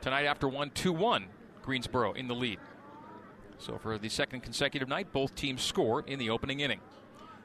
[0.00, 1.26] Tonight after 1, 2 1
[1.62, 2.60] Greensboro in the lead.
[3.58, 6.80] So for the second consecutive night, both teams score in the opening inning.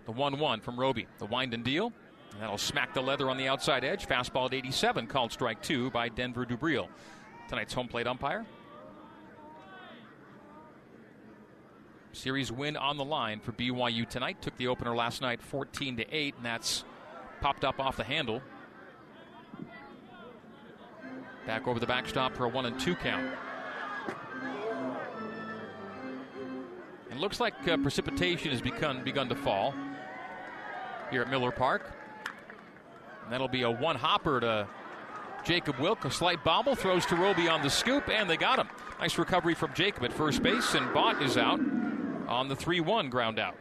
[0.06, 1.08] The 1 1 from Roby.
[1.18, 1.94] The wind and deal.
[2.36, 4.06] And that'll smack the leather on the outside edge.
[4.08, 6.90] Fastball at 87, called strike two by Denver Dubril.
[7.48, 8.46] Tonight's home plate umpire.
[12.12, 14.42] Series win on the line for BYU tonight.
[14.42, 16.84] Took the opener last night 14 to 8, and that's
[17.40, 18.42] popped up off the handle.
[21.48, 23.32] Back over the backstop for a 1 and 2 count.
[27.12, 29.74] It looks like uh, precipitation has begun begun to fall
[31.12, 31.94] here at Miller Park.
[33.26, 34.68] And that'll be a one hopper to
[35.44, 36.06] Jacob Wilk.
[36.06, 38.70] A slight bobble throws to Roby on the scoop, and they got him.
[39.00, 41.60] Nice recovery from Jacob at first base, and Bott is out
[42.28, 43.56] on the 3 1 ground out.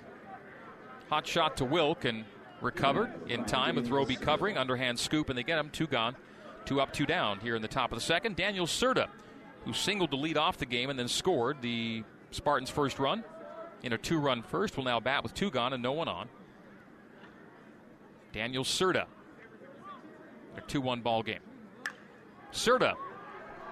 [1.11, 2.24] Hot shot to Wilk and
[2.61, 4.57] recovered in time with Roby covering.
[4.57, 5.70] Underhand scoop, and they get him.
[5.70, 6.16] Two gone.
[6.64, 8.37] Two up, two down here in the top of the second.
[8.37, 9.09] Daniel Serta,
[9.64, 13.22] who singled to lead off the game and then scored the Spartans' first run
[13.83, 16.29] in a two run first, will now bat with two gone and no one on.
[18.33, 19.05] Daniel Serta.
[20.57, 21.40] A 2 1 ball game.
[22.53, 22.95] Serta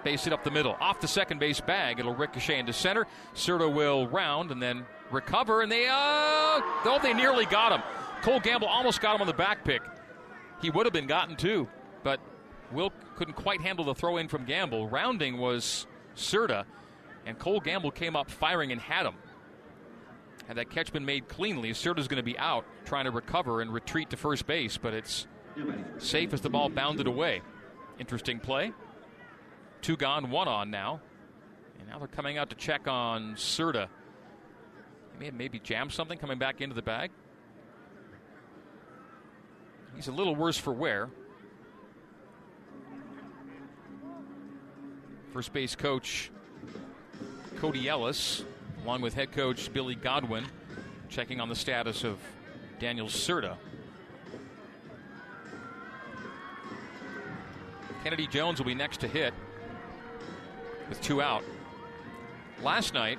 [0.04, 0.76] base it up the middle.
[0.80, 2.00] Off the second base bag.
[2.00, 3.06] It'll ricochet into center.
[3.34, 5.62] Serta will round and then recover.
[5.62, 7.82] And they, uh, oh, they nearly got him.
[8.22, 9.82] Cole Gamble almost got him on the back pick.
[10.60, 11.68] He would have been gotten too,
[12.04, 12.20] but
[12.70, 14.88] Wilk couldn't quite handle the throw in from Gamble.
[14.88, 16.64] Rounding was Serta,
[17.26, 19.14] and Cole Gamble came up firing and had him.
[20.46, 23.72] Had that catch been made cleanly, Serta's going to be out trying to recover and
[23.72, 25.26] retreat to first base, but it's
[25.98, 27.42] safe as the ball bounded away.
[27.98, 28.72] Interesting play.
[29.80, 31.00] Two gone, one on now.
[31.78, 33.88] And now they're coming out to check on Serta.
[35.12, 37.10] He may have maybe jammed something coming back into the bag.
[39.96, 41.10] He's a little worse for wear.
[45.32, 46.30] First base coach
[47.56, 48.44] Cody Ellis,
[48.84, 50.44] along with head coach Billy Godwin,
[51.08, 52.18] checking on the status of
[52.78, 53.56] Daniel Serta.
[58.02, 59.32] Kennedy Jones will be next to hit
[60.88, 61.44] with two out.
[62.60, 63.18] Last night,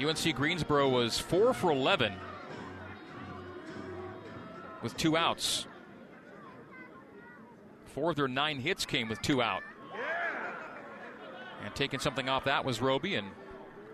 [0.00, 2.12] UNC Greensboro was 4 for 11
[4.82, 5.66] with two outs.
[7.86, 9.62] Four of their nine hits came with two out.
[11.64, 13.26] And taking something off that was Roby, and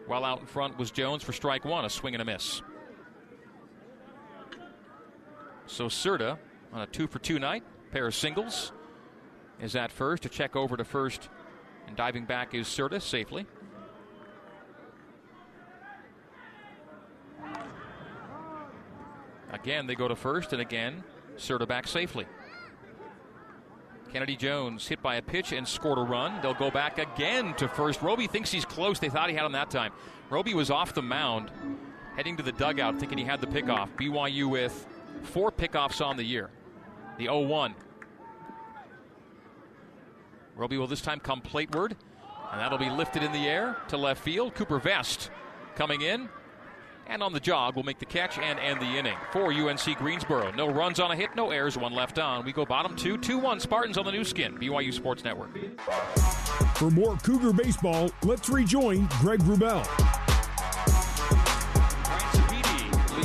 [0.07, 2.61] well out in front was Jones for strike one, a swing and a miss.
[5.67, 6.37] So Serta
[6.75, 8.73] on a two for two night, pair of singles
[9.61, 11.29] is at first to check over to first,
[11.87, 13.47] and diving back is Serta safely.
[19.53, 21.05] Again, they go to first, and again,
[21.37, 22.27] Serta back safely.
[24.13, 26.41] Kennedy Jones hit by a pitch and scored a run.
[26.41, 28.01] They'll go back again to first.
[28.03, 28.99] Roby thinks he's close.
[28.99, 29.93] They thought he had him that time.
[30.31, 31.51] Roby was off the mound,
[32.17, 33.89] heading to the dugout, thinking he had the pickoff.
[33.97, 34.87] BYU with
[35.25, 36.51] Four pickoffs on the year.
[37.19, 37.75] The 0 1.
[40.57, 41.97] Roby will this time come plateward,
[42.53, 44.55] and that'll be lifted in the air to left field.
[44.55, 45.31] Cooper Vest
[45.75, 46.29] coming in,
[47.07, 50.53] and on the jog will make the catch and end the inning for UNC Greensboro.
[50.53, 52.45] No runs on a hit, no errors, one left on.
[52.45, 55.51] We go bottom two, 2 1 Spartans on the Nu Skin, BYU Sports Network.
[56.77, 59.85] For more Cougar baseball, let's rejoin Greg Wrubell.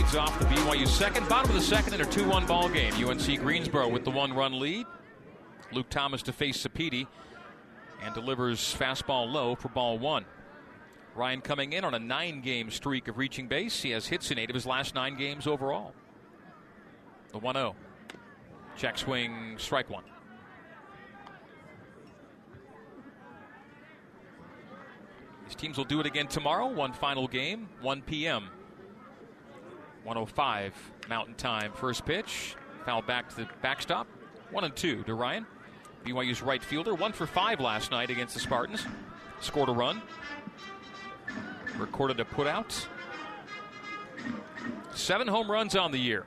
[0.09, 2.93] leads off the BYU second, bottom of the second in a 2 1 ball game.
[2.93, 4.85] UNC Greensboro with the one run lead.
[5.71, 7.07] Luke Thomas to face Sapiti
[8.01, 10.25] and delivers fastball low for ball one.
[11.15, 13.81] Ryan coming in on a nine game streak of reaching base.
[13.81, 15.93] He has hits in eight of his last nine games overall.
[17.31, 17.75] The 1 0.
[18.77, 20.03] Check swing, strike one.
[25.45, 26.67] These teams will do it again tomorrow.
[26.67, 28.49] One final game, 1 p.m.
[30.03, 30.73] 105
[31.09, 31.73] Mountain Time.
[31.73, 32.55] First pitch,
[32.85, 34.07] foul back to the backstop.
[34.51, 35.45] One and two to Ryan.
[36.03, 38.85] BYU's right fielder, one for five last night against the Spartans.
[39.41, 40.01] Scored a run.
[41.77, 42.87] Recorded a putout.
[44.93, 46.25] Seven home runs on the year.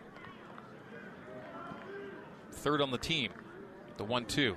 [2.51, 3.33] Third on the team.
[3.97, 4.57] The one two.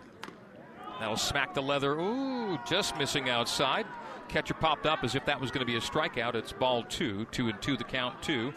[0.99, 1.93] That'll smack the leather.
[1.99, 3.86] Ooh, just missing outside.
[4.30, 6.36] Catcher popped up as if that was going to be a strikeout.
[6.36, 7.25] It's ball two.
[7.32, 8.54] Two and two the count two.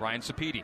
[0.00, 0.62] Ryan Sapiti.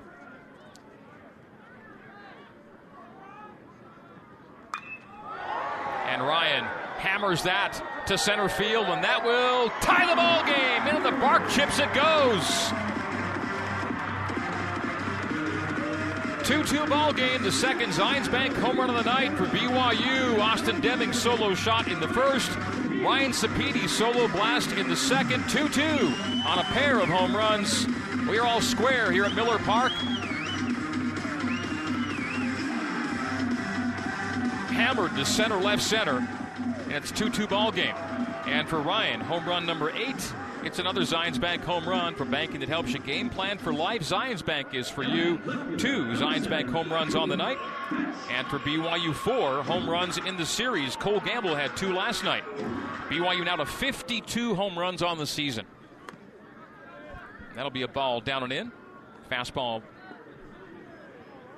[6.17, 6.65] And Ryan
[6.97, 10.89] hammers that to center field, and that will tie the ball game.
[10.89, 12.43] Into the bark chips it goes.
[16.49, 17.43] 2-2 ball game.
[17.43, 20.39] The second Zions Bank home run of the night for BYU.
[20.39, 22.51] Austin Deming solo shot in the first.
[23.05, 25.43] Ryan Sapiti solo blast in the second.
[25.45, 27.87] 2-2 on a pair of home runs.
[28.27, 29.93] We are all square here at Miller Park.
[34.87, 36.19] Hammered to center, left center.
[36.85, 37.97] And it's 2 2 ball game.
[38.47, 40.33] And for Ryan, home run number eight.
[40.63, 44.03] It's another Zions Bank home run for banking that helps you game plan for life.
[44.03, 45.39] Zions Bank is for you.
[45.77, 47.59] Two Zions Bank home runs on the night.
[48.31, 50.95] And for BYU, four home runs in the series.
[50.95, 52.45] Cole Gamble had two last night.
[53.09, 55.67] BYU now to 52 home runs on the season.
[57.57, 58.71] That'll be a ball down and in.
[59.33, 59.83] Fastball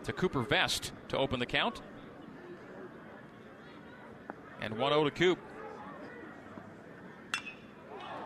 [0.04, 1.82] to Cooper Vest to open the count.
[4.60, 5.38] And 1 0 to Coop.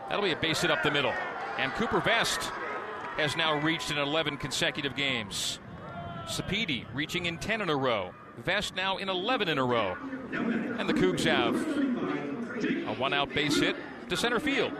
[0.09, 1.13] That'll be a base hit up the middle.
[1.57, 2.51] And Cooper Vest
[3.17, 5.59] has now reached in 11 consecutive games.
[6.25, 8.11] Sapiti reaching in 10 in a row.
[8.43, 9.95] Vest now in 11 in a row.
[10.31, 11.55] And the Cougs have
[12.87, 13.75] a one out base hit
[14.09, 14.71] to center field.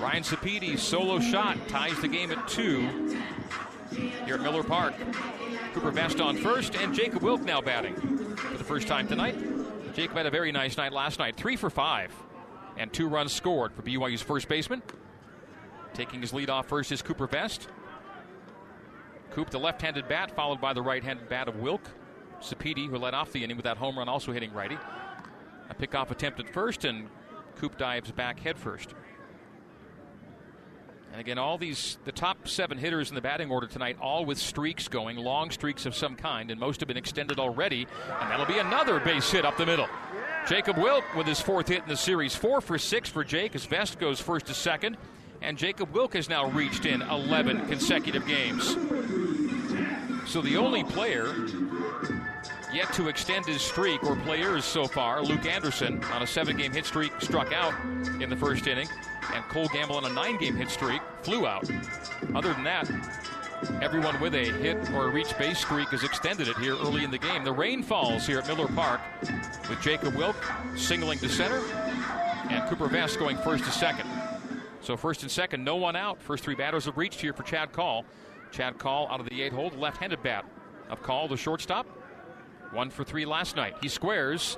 [0.00, 3.16] Ryan Sapiti's solo shot ties the game at two
[3.90, 4.94] here at Miller Park.
[5.74, 7.94] Cooper Vest on first, and Jacob Wilk now batting
[8.36, 9.36] for the first time tonight.
[9.98, 12.14] Jacob had a very nice night last night, three for five,
[12.76, 14.80] and two runs scored for BYU's first baseman.
[15.92, 17.66] Taking his lead off first is Cooper Vest.
[19.32, 21.82] Coop, the left handed bat, followed by the right handed bat of Wilk.
[22.40, 24.78] Sapiti, who led off the inning with that home run, also hitting righty.
[25.68, 27.08] A pickoff attempt at first, and
[27.56, 28.94] Coop dives back head first.
[31.12, 34.38] And again, all these, the top seven hitters in the batting order tonight, all with
[34.38, 37.86] streaks going, long streaks of some kind, and most have been extended already.
[38.20, 39.88] And that'll be another base hit up the middle.
[40.46, 42.34] Jacob Wilk with his fourth hit in the series.
[42.34, 44.96] Four for six for Jake as Vest goes first to second.
[45.40, 48.76] And Jacob Wilk has now reached in 11 consecutive games.
[50.26, 51.32] So the only player
[52.72, 56.72] yet to extend his streak, or players so far, Luke Anderson on a seven game
[56.72, 57.72] hit streak struck out
[58.20, 58.88] in the first inning,
[59.34, 61.68] and Cole Gamble on a nine game hit streak flew out.
[62.34, 62.90] Other than that,
[63.82, 67.10] everyone with a hit or a reach base streak has extended it here early in
[67.10, 67.44] the game.
[67.44, 69.00] The rain falls here at Miller Park
[69.68, 70.36] with Jacob Wilk
[70.76, 71.62] singling to center
[72.50, 74.08] and Cooper Vest going first to second.
[74.80, 76.22] So first and second, no one out.
[76.22, 78.04] First three batters have reached here for Chad Call.
[78.50, 80.44] Chad Call out of the eight hole, left-handed bat
[80.88, 81.86] of Call, the shortstop.
[82.72, 83.76] One for three last night.
[83.80, 84.56] He squares,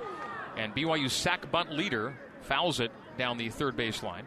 [0.57, 4.25] and BYU's sack bunt leader fouls it down the third base line.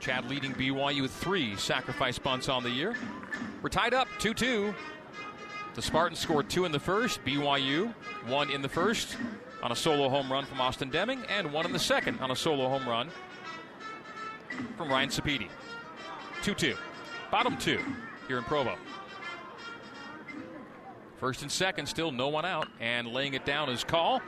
[0.00, 2.96] Chad leading BYU with three sacrifice bunts on the year.
[3.60, 4.74] We're tied up 2 2.
[5.74, 7.22] The Spartans scored two in the first.
[7.24, 7.92] BYU
[8.26, 9.18] one in the first
[9.62, 12.36] on a solo home run from Austin Deming, and one in the second on a
[12.36, 13.10] solo home run
[14.78, 15.48] from Ryan Sapiti.
[16.42, 16.74] 2 2.
[17.30, 17.80] Bottom two
[18.26, 18.76] here in Provo.
[21.18, 24.22] First and second, still no one out, and laying it down is Call.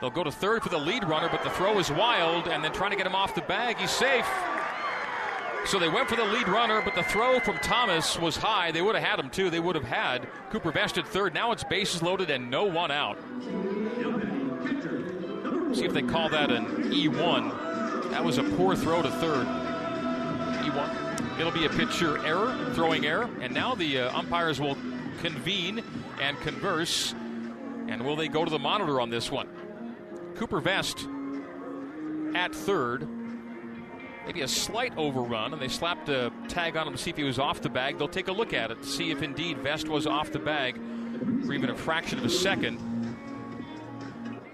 [0.00, 2.72] They'll go to third for the lead runner, but the throw is wild, and then
[2.72, 3.78] trying to get him off the bag.
[3.78, 4.26] He's safe.
[5.68, 8.70] So they went for the lead runner, but the throw from Thomas was high.
[8.70, 9.50] They would have had him too.
[9.50, 11.34] They would have had Cooper Vest at third.
[11.34, 13.18] Now it's bases loaded and no one out.
[15.74, 18.10] See if they call that an E1.
[18.10, 19.46] That was a poor throw to third.
[19.46, 21.38] E1.
[21.38, 24.78] It'll be a pitcher error, throwing error, and now the uh, umpires will
[25.20, 25.84] convene
[26.18, 27.12] and converse.
[27.88, 29.50] And will they go to the monitor on this one?
[30.34, 31.06] Cooper Vest
[32.34, 33.06] at third
[34.28, 37.24] maybe a slight overrun, and they slapped a tag on him to see if he
[37.24, 37.96] was off the bag.
[37.96, 40.78] They'll take a look at it to see if indeed Vest was off the bag
[41.46, 42.78] for even a fraction of a second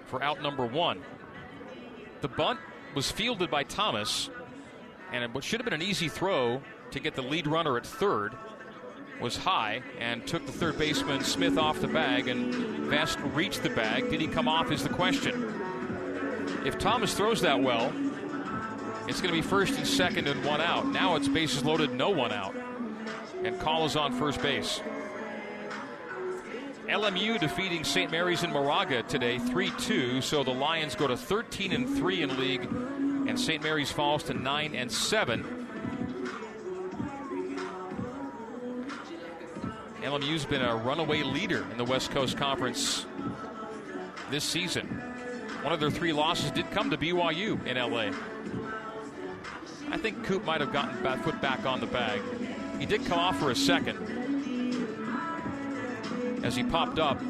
[0.07, 1.03] for out number one.
[2.21, 2.61] The bunt
[2.95, 4.31] was fielded by Thomas,
[5.13, 8.33] and what should have been an easy throw to get the lead runner at third
[9.21, 12.55] was high and took the third baseman Smith off the bag, and
[12.89, 14.09] Vest reached the bag.
[14.09, 14.71] Did he come off?
[14.71, 15.53] Is the question.
[16.65, 17.93] If Thomas throws that well,
[19.07, 20.87] it's going to be first and second and one out.
[20.87, 22.55] Now it's bases loaded, no one out.
[23.45, 24.81] And Call is on first base.
[26.89, 28.11] LMU defeating St.
[28.11, 30.21] Mary's in Moraga today 3 2.
[30.21, 33.63] So the Lions go to 13 and 3 in league, and St.
[33.63, 35.67] Mary's falls to 9 and 7.
[40.03, 43.07] LMU's been a runaway leader in the West Coast Conference
[44.31, 44.87] this season.
[45.63, 48.11] One of their three losses did come to BYU in LA.
[49.95, 52.21] I think Coop might have gotten that foot back on the bag.
[52.81, 53.97] He did come off for a second
[56.43, 57.23] as he popped up.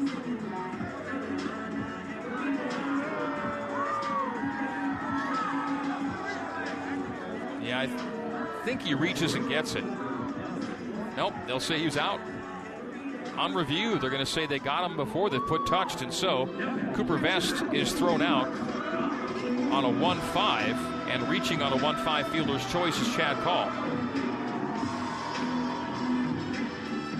[7.61, 7.99] Yeah, I th-
[8.65, 9.85] think he reaches and gets it.
[11.15, 12.19] Nope, they'll say he's out.
[13.37, 16.47] On review, they're going to say they got him before the foot touched, and so
[16.95, 18.47] Cooper Vest is thrown out
[19.71, 23.69] on a 1 5 and reaching on a 1 5 fielder's choice is Chad Call.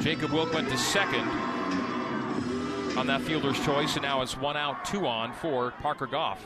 [0.01, 1.27] Jacob Wilk went to second
[2.97, 6.45] on that fielder's choice, and now it's one out, two on for Parker Goff.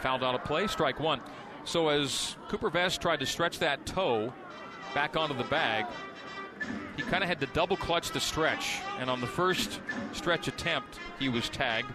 [0.00, 1.20] Fouled out of play, strike one.
[1.64, 4.32] So as Cooper Vest tried to stretch that toe
[4.94, 5.86] back onto the bag,
[6.96, 8.78] he kind of had to double clutch the stretch.
[8.98, 9.80] And on the first
[10.12, 11.92] stretch attempt, he was tagged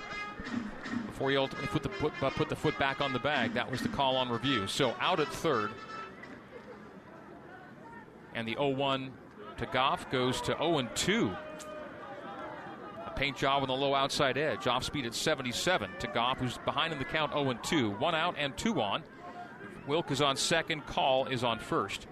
[1.05, 3.53] before he ultimately put the, put, uh, put the foot back on the bag.
[3.53, 4.67] That was the call on review.
[4.67, 5.71] So out at third.
[8.35, 9.11] And the 0 1
[9.57, 11.35] to Goff goes to 0 2.
[13.05, 14.67] A paint job on the low outside edge.
[14.67, 17.91] Off speed at 77 to Goff, who's behind in the count 0 2.
[17.91, 19.03] One out and two on.
[19.87, 20.85] Wilk is on second.
[20.85, 22.05] Call is on first.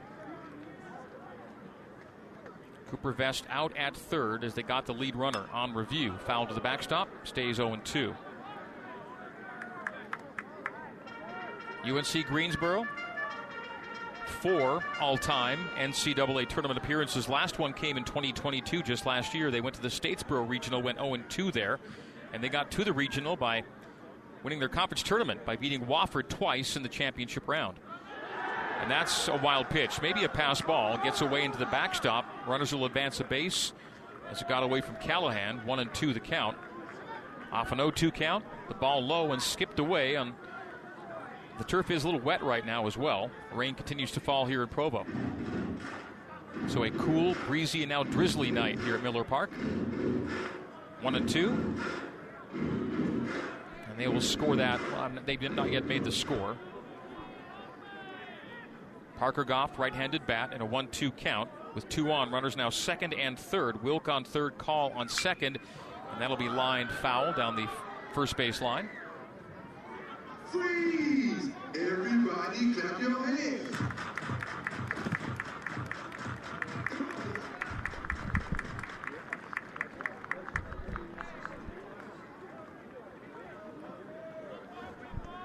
[2.90, 6.14] Cooper Vest out at third as they got the lead runner on review.
[6.26, 8.16] Foul to the backstop, stays 0 2.
[11.86, 12.86] UNC Greensboro,
[14.26, 17.30] four all time NCAA tournament appearances.
[17.30, 19.52] Last one came in 2022, just last year.
[19.52, 21.80] They went to the Statesboro Regional, went 0 2 there,
[22.34, 23.64] and they got to the regional by
[24.44, 27.78] winning their conference tournament by beating Wofford twice in the championship round.
[28.82, 30.02] And that's a wild pitch.
[30.02, 32.26] Maybe a pass ball gets away into the backstop.
[32.48, 33.74] Runners will advance a base
[34.30, 35.66] as it got away from Callahan.
[35.66, 36.58] One and two the count.
[37.52, 38.44] Off an 0 2 count.
[38.68, 40.34] The ball low and skipped away on
[41.58, 43.30] the turf is a little wet right now as well.
[43.54, 45.06] Rain continues to fall here in Provo.
[46.68, 49.52] So a cool, breezy, and now drizzly night here at Miller Park.
[51.02, 51.76] One and two.
[52.54, 53.30] And
[53.98, 54.82] they will score that.
[55.26, 56.58] They've not yet made the score.
[59.18, 62.32] Parker Goff, right handed bat, and a 1 2 count with two on.
[62.32, 63.82] Runners now second and third.
[63.84, 65.60] Wilk on third, Call on second.
[66.12, 67.68] And that'll be lined foul down the
[68.14, 68.90] first base line.
[70.56, 71.50] Freeze!
[71.76, 73.76] Everybody clap your hands.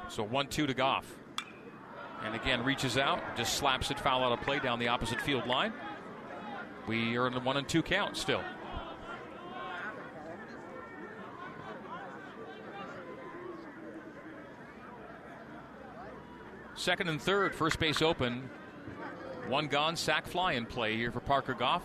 [0.09, 1.05] So 1 2 to Goff.
[2.23, 5.49] And again, reaches out, just slaps it foul out of play down the opposite field
[5.49, 5.73] line.
[6.87, 8.45] We are in the 1 and 2 count still.
[16.81, 18.49] Second and third, first base open.
[19.49, 21.83] One gone, sac fly in play here for Parker Goff.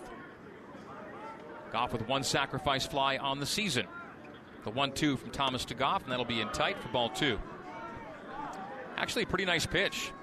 [1.74, 3.88] Goff with one sacrifice fly on the season.
[4.64, 7.38] The 1 2 from Thomas to Goff, and that'll be in tight for ball two.
[8.96, 10.14] Actually, a pretty nice pitch.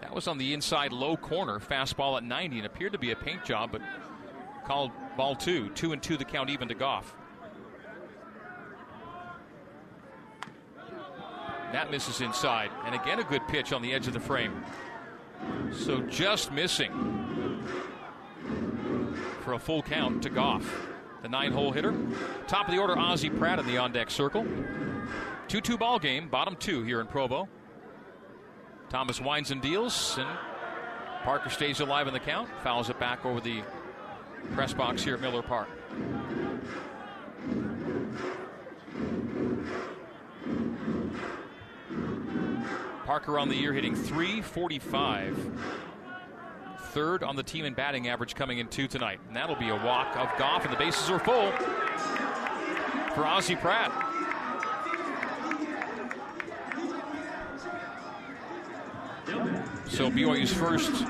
[0.00, 3.16] That was on the inside low corner, fastball at 90, and appeared to be a
[3.16, 3.82] paint job, but
[4.64, 5.68] called ball two.
[5.74, 7.14] Two and two, the count even to Goff.
[11.72, 12.70] That misses inside.
[12.84, 14.64] And again, a good pitch on the edge of the frame.
[15.72, 17.64] So just missing
[19.40, 20.88] for a full count to Goff.
[21.22, 21.94] The nine hole hitter.
[22.46, 24.46] Top of the order, Ozzie Pratt in the on deck circle.
[25.48, 27.48] 2 2 ball game, bottom two here in Provo.
[28.88, 30.28] Thomas winds and deals, and
[31.22, 33.62] Parker stays alive in the count, fouls it back over the
[34.52, 35.68] press box here at Miller Park.
[43.06, 45.38] Parker on the year hitting 345.
[46.88, 49.20] Third on the team in batting average coming in two tonight.
[49.28, 51.52] And that'll be a walk of Goff, and the bases are full
[53.14, 53.92] for Ozzie Pratt.
[59.86, 61.04] So BYU's first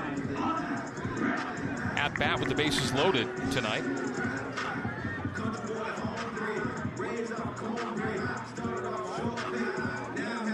[1.97, 3.83] at bat with the bases loaded tonight.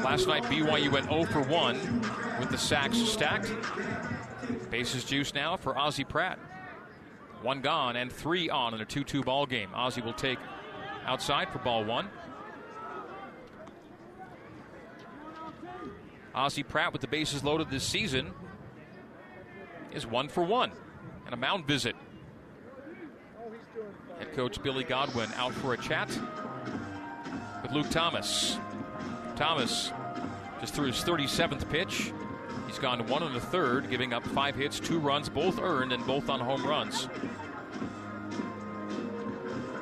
[0.04, 2.02] Last night, BYU went 0 for 1
[2.40, 3.54] with the sacks stacked.
[4.70, 6.38] Bases juice now for Ozzie Pratt.
[7.42, 9.70] One gone and three on in a 2 2 ball game.
[9.74, 10.40] Ozzie will take
[11.06, 12.10] outside for ball one.
[16.36, 18.34] Ozzie Pratt with the bases loaded this season
[19.94, 20.72] is one for one
[21.26, 21.96] and a mound visit.
[24.20, 26.10] Head coach Billy Godwin out for a chat
[27.62, 28.58] with Luke Thomas.
[29.36, 29.92] Thomas
[30.62, 32.14] just threw his 37th pitch.
[32.68, 36.06] He's gone one and a third, giving up five hits, two runs, both earned and
[36.06, 37.10] both on home runs.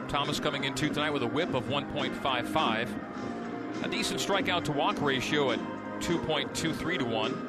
[0.07, 2.89] Thomas coming in two tonight with a whip of 1.55.
[3.83, 5.59] A decent strikeout to walk ratio at
[5.99, 7.47] 2.23 to 1.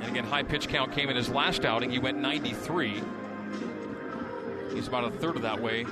[0.00, 1.90] And again, high pitch count came in his last outing.
[1.90, 3.02] He went 93.
[4.72, 5.86] He's about a third of that way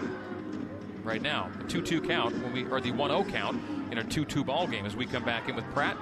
[1.04, 1.50] right now.
[1.60, 4.44] A 2 2 count, when we, or the 1 0 count in a 2 2
[4.44, 5.96] ball game as we come back in with Pratt.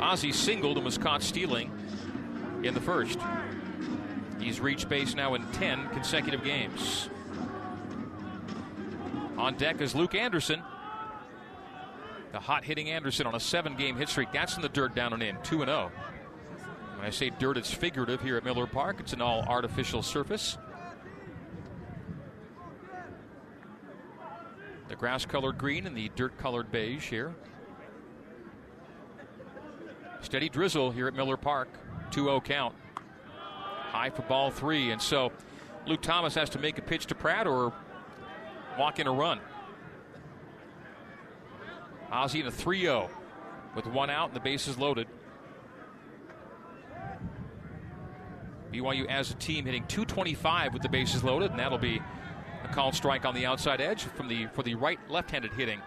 [0.00, 1.70] Ozzie singled and was caught stealing
[2.62, 3.18] in the first.
[4.40, 7.08] He's reached base now in 10 consecutive games.
[9.36, 10.62] On deck is Luke Anderson.
[12.32, 14.32] The hot hitting Anderson on a seven game hit streak.
[14.32, 15.90] That's in the dirt down and in, 2 0.
[16.96, 18.96] When I say dirt, it's figurative here at Miller Park.
[19.00, 20.58] It's an all artificial surface.
[24.88, 27.34] The grass colored green and the dirt colored beige here.
[30.20, 31.68] Steady drizzle here at Miller Park.
[32.10, 32.74] 2 0 count.
[33.90, 34.90] High for ball three.
[34.90, 35.32] And so
[35.86, 37.72] Luke Thomas has to make a pitch to Pratt or
[38.78, 39.40] walk in a run.
[42.10, 43.10] Ozzie in a 3 0
[43.74, 45.08] with one out and the bases loaded.
[48.72, 52.00] BYU as a team hitting 225 with the bases loaded, and that'll be
[52.72, 55.80] called strike on the outside edge from the for the right left-handed hitting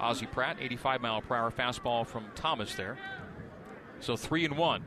[0.00, 2.98] Ozzie Pratt, 85 mile per hour fastball from Thomas there.
[4.00, 4.84] So three and one.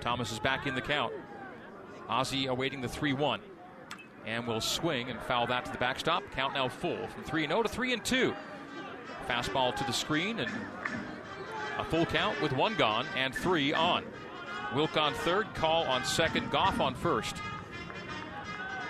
[0.00, 1.12] Thomas is back in the count.
[2.08, 3.40] Ozzie awaiting the 3 1.
[4.24, 6.22] And will swing and foul that to the backstop.
[6.32, 8.34] Count now full from 3 and 0 to 3 and 2.
[9.28, 10.50] Fastball to the screen and
[11.78, 14.04] a full count with one gone and three on.
[14.74, 17.36] Wilk on third, Call on second, Goff on first.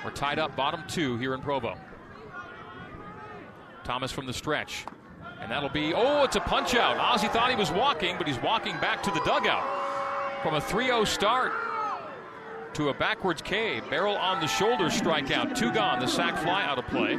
[0.04, 1.76] We're tied up bottom two here in Provo.
[3.86, 4.84] Thomas from the stretch.
[5.40, 6.96] And that'll be, oh, it's a punch out.
[6.96, 9.62] Ozzie thought he was walking, but he's walking back to the dugout.
[10.42, 11.52] From a 3 0 start
[12.74, 13.80] to a backwards K.
[13.88, 15.56] Barrel on the shoulder strikeout.
[15.56, 16.00] Two gone.
[16.00, 17.16] The sac fly out of play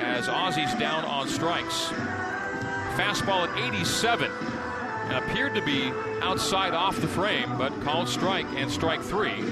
[0.00, 1.88] as Ozzie's down on strikes.
[2.96, 5.92] Fastball at 87 and appeared to be
[6.22, 9.42] outside off the frame, but called strike and strike three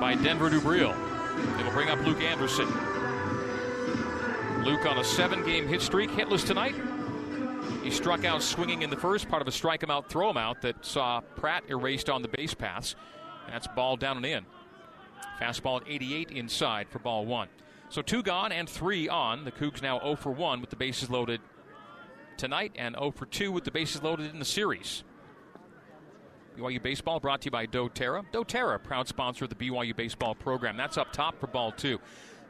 [0.00, 0.94] by Denver Dubril.
[1.60, 2.95] It'll bring up Luke Anderson.
[4.66, 6.74] Luke on a seven game hit streak, hitless tonight.
[7.84, 10.36] He struck out swinging in the first part of a strike him out, throw him
[10.36, 12.96] out that saw Pratt erased on the base paths.
[13.48, 14.44] That's ball down and in.
[15.40, 17.46] Fastball at 88 inside for ball one.
[17.90, 19.44] So two gone and three on.
[19.44, 21.40] The Cougs now 0 for 1 with the bases loaded
[22.36, 25.04] tonight and 0 for 2 with the bases loaded in the series.
[26.58, 28.24] BYU Baseball brought to you by doTERRA.
[28.32, 30.76] doTERRA, proud sponsor of the BYU Baseball program.
[30.76, 32.00] That's up top for ball two.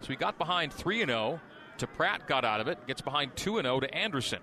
[0.01, 1.41] So we got behind 3 and 0
[1.79, 4.41] to Pratt, got out of it, gets behind 2 0 to Anderson.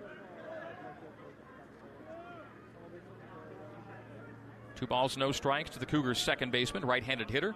[4.76, 7.54] Two balls, no strikes to the Cougars' second baseman, right handed hitter,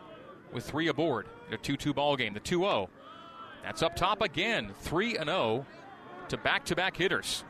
[0.52, 2.34] with three aboard in a 2 2 ball game.
[2.34, 2.90] The 2 0.
[3.62, 5.66] That's up top again, 3 0
[6.28, 7.44] to back to back hitters.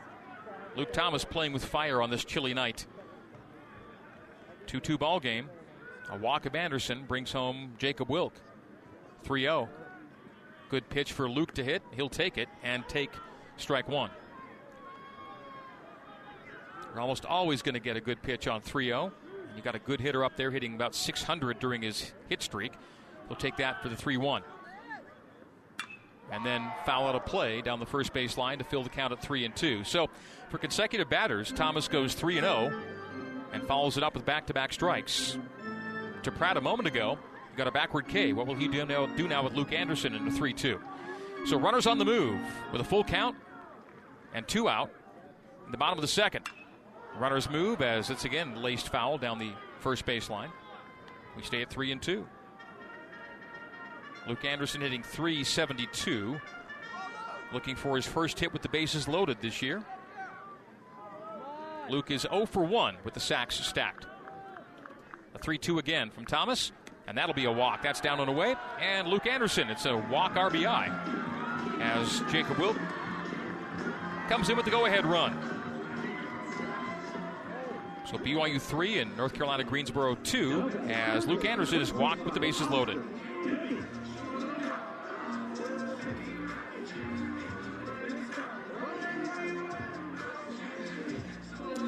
[0.75, 2.85] Luke Thomas playing with fire on this chilly night.
[4.67, 5.49] 2 2 ball game.
[6.11, 8.33] A walk of Anderson brings home Jacob Wilk.
[9.23, 9.69] 3 0.
[10.69, 11.81] Good pitch for Luke to hit.
[11.95, 13.11] He'll take it and take
[13.57, 14.11] strike one.
[16.91, 19.11] You're almost always going to get a good pitch on 3 0.
[19.55, 22.73] You got a good hitter up there hitting about 600 during his hit streak.
[23.27, 24.43] He'll take that for the 3 1.
[26.31, 29.11] And then foul out a play down the first base line to fill the count
[29.11, 29.83] at 3 and 2.
[29.83, 30.07] So
[30.49, 32.81] for consecutive batters, Thomas goes 3 and 0
[33.53, 35.37] and follows it up with back to back strikes.
[36.23, 37.17] To Pratt a moment ago,
[37.55, 38.33] got a backward K.
[38.33, 40.79] What will he do now, do now with Luke Anderson in the 3 2?
[41.45, 42.39] So runners on the move
[42.71, 43.35] with a full count
[44.33, 44.91] and two out
[45.65, 46.47] in the bottom of the second.
[47.17, 50.51] Runners move as it's again laced foul down the first baseline.
[51.35, 52.25] We stay at 3 and 2.
[54.27, 56.39] Luke Anderson hitting 372.
[57.51, 59.83] Looking for his first hit with the bases loaded this year.
[61.89, 64.05] Luke is 0 for 1 with the sacks stacked.
[65.33, 66.71] A 3 2 again from Thomas,
[67.09, 67.81] and that'll be a walk.
[67.81, 68.55] That's down and away.
[68.79, 72.77] And Luke Anderson, it's a walk RBI as Jacob Wilk
[74.29, 75.35] comes in with the go ahead run.
[78.05, 82.39] So BYU 3 and North Carolina Greensboro 2 as Luke Anderson is walked with the
[82.39, 83.01] bases loaded.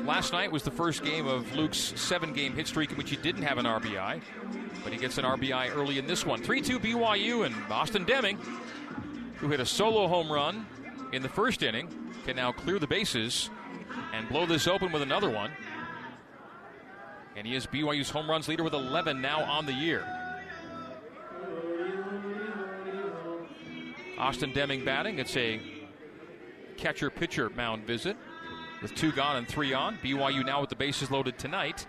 [0.05, 3.15] Last night was the first game of Luke's seven game hit streak in which he
[3.17, 4.19] didn't have an RBI,
[4.84, 6.41] but he gets an RBI early in this one.
[6.41, 8.38] 3 2 BYU and Austin Deming,
[9.38, 10.65] who hit a solo home run
[11.11, 11.88] in the first inning,
[12.25, 13.49] can now clear the bases
[14.13, 15.51] and blow this open with another one.
[17.36, 20.05] And he is BYU's home runs leader with 11 now on the year.
[24.17, 25.17] Austin Deming batting.
[25.17, 25.59] It's a
[26.77, 28.15] catcher pitcher mound visit
[28.82, 29.97] with two gone and three on.
[29.97, 31.88] BYU now with the bases loaded tonight.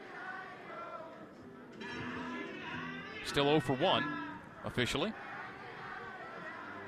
[3.25, 4.05] Still 0 for 1
[4.64, 5.12] officially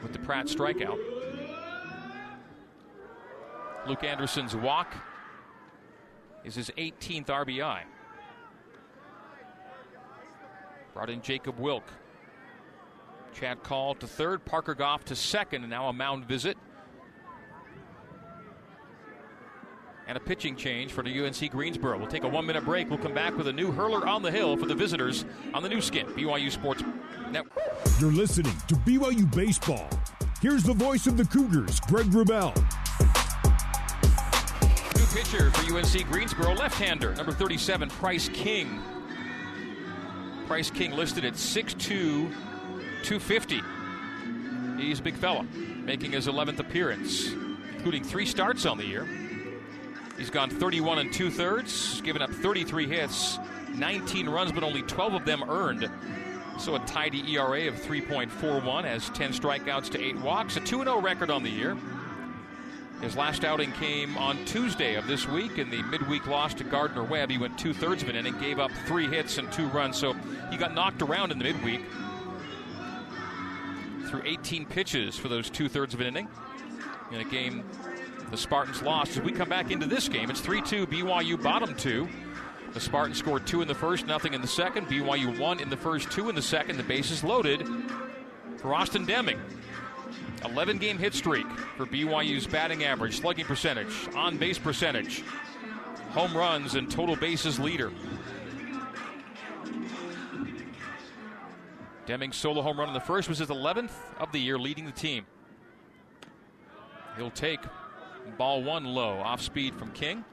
[0.02, 0.98] with the Pratt strikeout.
[3.86, 4.94] Luke Anderson's walk
[6.44, 7.80] is his 18th RBI.
[10.92, 11.84] Brought in Jacob Wilk.
[13.34, 16.56] Chad Call to third, Parker Goff to second, and now a mound visit.
[20.06, 21.96] And a pitching change for the UNC Greensboro.
[21.98, 22.90] We'll take a one minute break.
[22.90, 25.24] We'll come back with a new hurler on the hill for the visitors
[25.54, 26.82] on the Nu Skin, BYU Sports
[27.30, 27.64] Network.
[27.98, 29.88] You're listening to BYU Baseball.
[30.42, 32.54] Here's the voice of the Cougars, Greg Wrubell.
[34.94, 38.82] New pitcher for UNC Greensboro, left hander, number 37, Price King.
[40.46, 41.78] Price King listed at 6'2,
[43.02, 43.62] 250.
[44.76, 45.44] He's a big fella,
[45.84, 47.32] making his 11th appearance,
[47.74, 49.08] including three starts on the year.
[50.16, 53.38] He's gone 31 and two thirds, given up 33 hits,
[53.74, 55.90] 19 runs, but only 12 of them earned.
[56.58, 61.00] So a tidy ERA of 3.41, has 10 strikeouts to 8 walks, a 2 0
[61.00, 61.76] record on the year.
[63.00, 67.02] His last outing came on Tuesday of this week in the midweek loss to Gardner
[67.02, 67.30] Webb.
[67.30, 70.14] He went two thirds of an inning, gave up three hits and two runs, so
[70.50, 71.82] he got knocked around in the midweek.
[74.06, 76.28] Through 18 pitches for those two thirds of an inning
[77.10, 77.64] in a game
[78.30, 79.16] the Spartans lost.
[79.16, 82.08] As we come back into this game, it's 3 2 BYU bottom two.
[82.72, 84.88] The Spartans scored two in the first, nothing in the second.
[84.88, 86.76] BYU won in the first, two in the second.
[86.76, 87.66] The bases loaded
[88.56, 89.40] for Austin Deming.
[90.44, 91.46] 11 game hit streak
[91.76, 95.22] for BYU's batting average, slugging percentage, on base percentage,
[96.10, 97.92] home runs, and total bases leader.
[102.06, 104.92] Deming's solo home run in the first was his 11th of the year, leading the
[104.92, 105.24] team.
[107.16, 107.60] He'll take
[108.38, 110.24] ball one low, off speed from King.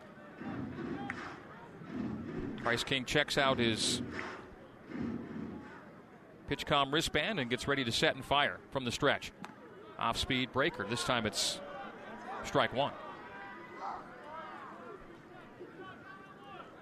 [2.64, 4.02] Price King checks out his
[6.50, 9.32] PitchCom wristband and gets ready to set and fire from the stretch.
[9.98, 10.86] Off speed breaker.
[10.90, 11.60] This time it's
[12.44, 12.94] strike one.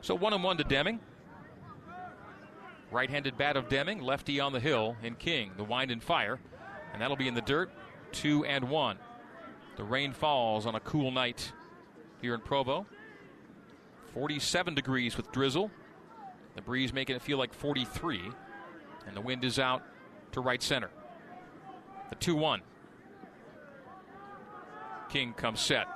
[0.02, 1.00] So one and one to Deming.
[2.92, 5.52] Right handed bat of Deming, lefty on the hill in King.
[5.56, 6.40] The wind and fire.
[6.92, 7.70] And that'll be in the dirt.
[8.12, 8.98] Two and one.
[9.80, 11.54] The rain falls on a cool night
[12.22, 12.86] here in Provo.
[14.14, 15.72] 47 degrees with drizzle.
[16.56, 18.20] The breeze making it feel like 43.
[19.08, 19.82] And the wind is out
[20.34, 20.90] to right center.
[22.10, 22.62] The 2 1.
[25.08, 25.88] King comes set.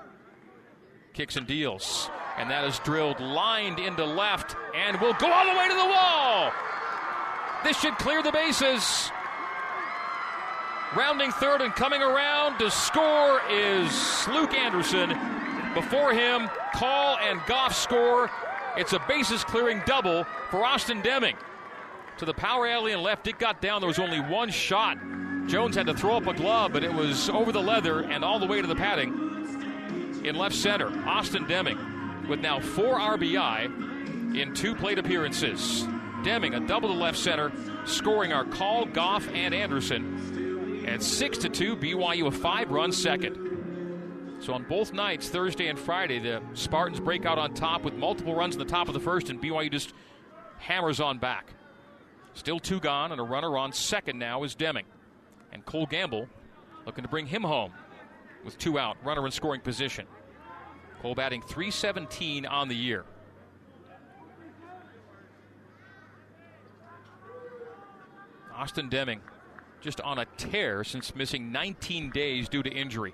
[1.11, 2.09] Kicks and deals.
[2.37, 5.85] And that is drilled, lined into left, and will go all the way to the
[5.85, 6.53] wall.
[7.65, 9.11] This should clear the bases.
[10.95, 15.09] Rounding third and coming around to score is Luke Anderson.
[15.73, 18.29] Before him, Call and Goff score.
[18.77, 21.35] It's a bases clearing double for Austin Deming.
[22.17, 23.81] To the power alley and left, it got down.
[23.81, 24.99] There was only one shot.
[25.47, 28.37] Jones had to throw up a glove, but it was over the leather and all
[28.37, 30.89] the way to the padding in left center.
[31.07, 35.87] Austin Deming with now four RBI in two plate appearances.
[36.23, 37.51] Deming, a double to left center,
[37.85, 40.12] scoring our call, Goff, and Anderson.
[40.93, 44.37] And 6 to 2, BYU a five run second.
[44.39, 48.35] So on both nights, Thursday and Friday, the Spartans break out on top with multiple
[48.35, 49.91] runs in the top of the first, and BYU just
[50.59, 51.51] hammers on back.
[52.35, 54.85] Still two gone, and a runner on second now is Deming.
[55.51, 56.27] And Cole Gamble
[56.85, 57.73] looking to bring him home
[58.45, 60.05] with two out, runner in scoring position.
[61.01, 63.03] Cole batting 317 on the year.
[68.53, 69.21] Austin Deming
[69.83, 73.13] just on a tear since missing 19 days due to injury.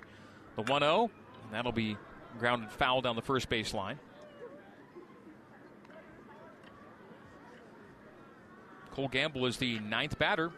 [0.56, 1.10] The 1 0,
[1.50, 1.96] that'll be
[2.38, 3.98] grounded foul down the first base line.
[8.92, 10.52] Cole Gamble is the ninth batter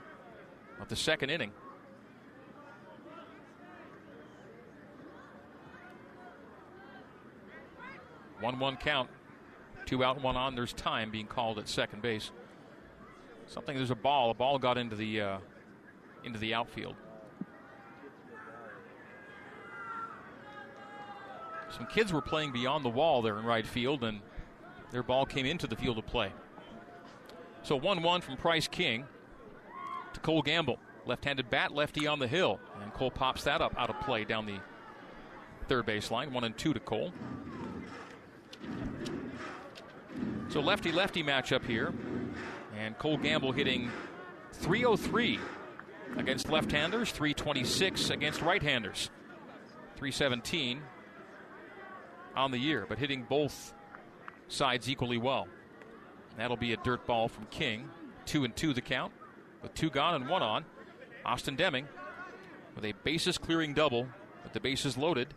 [0.81, 1.51] of the second inning.
[8.41, 9.09] One one count,
[9.87, 10.57] two out, one on.
[10.57, 12.33] There's time being called at second base.
[13.47, 13.77] Something.
[13.77, 14.31] There's a ball.
[14.31, 15.39] A ball got into the uh,
[16.25, 16.95] into the outfield.
[21.77, 24.21] Some kids were playing beyond the wall there in right field, and
[24.91, 26.31] their ball came into the field of play.
[27.63, 29.07] So 1 1 from Price King
[30.13, 30.79] to Cole Gamble.
[31.07, 32.61] Left handed bat, lefty on the hill.
[32.83, 34.59] And Cole pops that up out of play down the
[35.69, 36.33] third base line.
[36.33, 37.13] 1 and 2 to Cole.
[40.49, 41.95] So lefty lefty matchup here.
[42.79, 43.91] And Cole Gamble hitting
[44.53, 45.39] 303
[46.17, 49.11] against left handers, 326 against right handers.
[49.97, 50.81] 317
[52.35, 53.75] on the year, but hitting both
[54.49, 55.47] sides equally well.
[56.37, 57.89] That'll be a dirt ball from King.
[58.25, 59.13] Two and two the count,
[59.63, 60.65] with two gone and one on.
[61.25, 61.87] Austin Deming
[62.75, 64.07] with a bases clearing double,
[64.43, 65.35] with the bases loaded.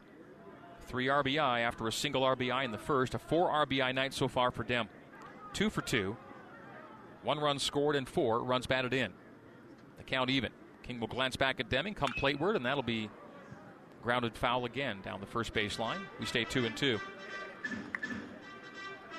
[0.82, 3.13] Three RBI after a single RBI in the first.
[3.15, 4.88] A four RBI night so far for Dem.
[5.53, 6.15] Two for two.
[7.23, 9.11] One run scored and four runs batted in.
[9.97, 10.51] The count even.
[10.86, 13.09] King will glance back at Deming, come plateward, and that'll be
[14.03, 15.99] grounded foul again down the first base line.
[16.19, 16.99] We stay two and two.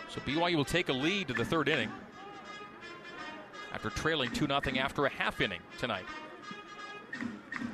[0.08, 1.90] So BYU will take a lead to the third inning
[3.72, 6.06] after trailing 2 0 after a half inning tonight.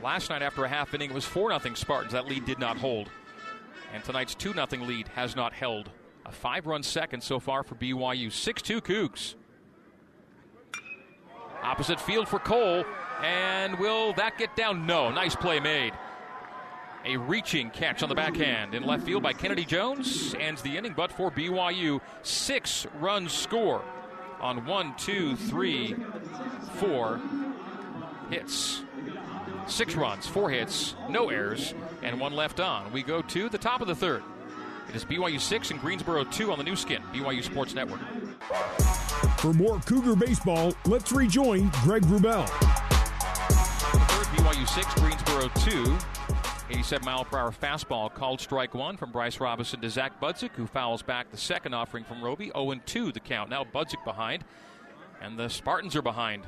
[0.02, 2.12] Last night, after a half inning, it was 4 0 Spartans.
[2.12, 3.10] That lead did not hold.
[3.92, 5.90] And tonight's 2 0 lead has not held.
[6.24, 8.32] A five run second so far for BYU.
[8.32, 9.34] 6 2 Cougs.
[11.62, 12.84] Opposite field for Cole.
[13.22, 14.86] And will that get down?
[14.86, 15.10] No.
[15.10, 15.92] Nice play made.
[17.04, 20.94] A reaching catch on the backhand in left field by Kennedy Jones ends the inning,
[20.96, 23.82] but for BYU, six runs score
[24.40, 25.96] on one, two, three,
[26.74, 27.20] four
[28.30, 28.82] hits.
[29.66, 32.92] Six runs, four hits, no errors, and one left on.
[32.92, 34.22] We go to the top of the third.
[34.88, 38.00] It is BYU 6 and Greensboro 2 on the Nu Skin, BYU Sports Network.
[39.38, 42.48] For more Cougar baseball, let's rejoin Greg Wrubell.
[44.32, 45.98] BYU 6, Greensboro 2.
[46.70, 50.66] 87 mile per hour fastball called strike one from Bryce Robison to Zach Budzik, who
[50.66, 52.46] fouls back the second offering from Roby.
[52.46, 53.50] 0 2 the count.
[53.50, 54.42] Now Budzik behind,
[55.20, 56.44] and the Spartans are behind,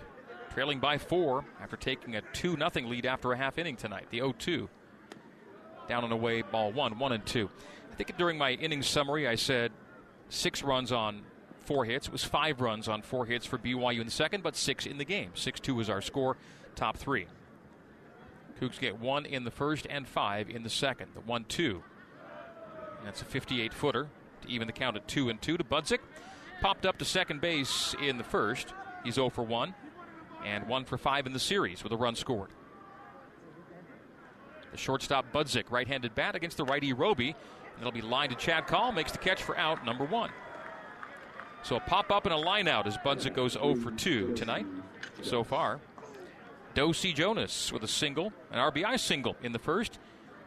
[0.54, 4.06] trailing by four after taking a 2 0 lead after a half inning tonight.
[4.08, 4.68] The 0 2.
[5.86, 7.50] Down and away, ball one, 1 and 2.
[7.92, 9.72] I think during my inning summary, I said
[10.30, 11.20] six runs on
[11.66, 12.06] four hits.
[12.06, 14.96] It was five runs on four hits for BYU in the second, but six in
[14.96, 15.32] the game.
[15.34, 16.38] 6 2 is our score,
[16.76, 17.26] top three.
[18.60, 21.08] Cougs get one in the first and five in the second.
[21.14, 21.82] The one two.
[23.04, 24.08] That's a 58 footer
[24.42, 25.98] to even the count at two and two to Budzik.
[26.60, 28.72] Popped up to second base in the first.
[29.02, 29.74] He's 0 for 1
[30.44, 32.50] and 1 for 5 in the series with a run scored.
[34.72, 37.36] The shortstop Budzik, right handed bat against the righty Roby.
[37.78, 40.30] It'll be lined to Chad Call, makes the catch for out number one.
[41.62, 44.66] So a pop up and a line out as Budzik goes 0 for 2 tonight
[45.22, 45.80] so far.
[46.74, 49.98] Dosey Jonas with a single, an RBI single in the first.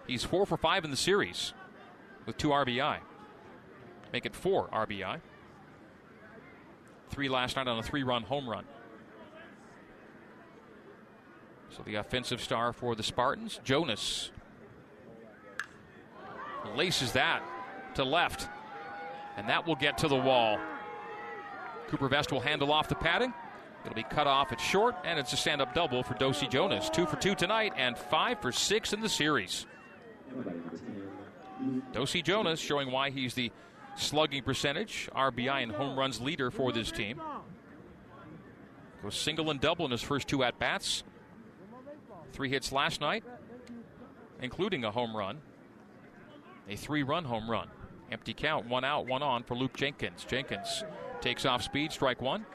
[0.06, 1.54] He's four for five in the series
[2.26, 3.00] with two RBI.
[4.14, 5.20] Make it four RBI.
[7.10, 8.66] Three last night on a three run home run.
[11.70, 14.32] So the offensive star for the Spartans, Jonas,
[16.76, 17.44] laces that
[17.96, 18.50] to left.
[19.38, 20.60] And that will get to the wall.
[21.88, 23.34] Cooper Vest will handle off the padding.
[23.88, 26.90] It'll be cut off at short, and it's a stand up double for Dosey Jonas.
[26.90, 29.66] Two for two tonight and five for six in the series.
[31.94, 33.50] Dosey Jonas showing why he's the
[33.96, 37.22] slugging percentage, RBI, and home runs leader for this team.
[39.02, 41.06] Goes single and double in his first two at bats.
[42.34, 43.24] Three hits last night,
[44.42, 45.38] including a home run,
[46.68, 47.70] a three run home run.
[48.12, 50.26] Empty count, one out, one on for Luke Jenkins.
[50.26, 50.84] Jenkins
[51.22, 52.46] takes off speed, strike one.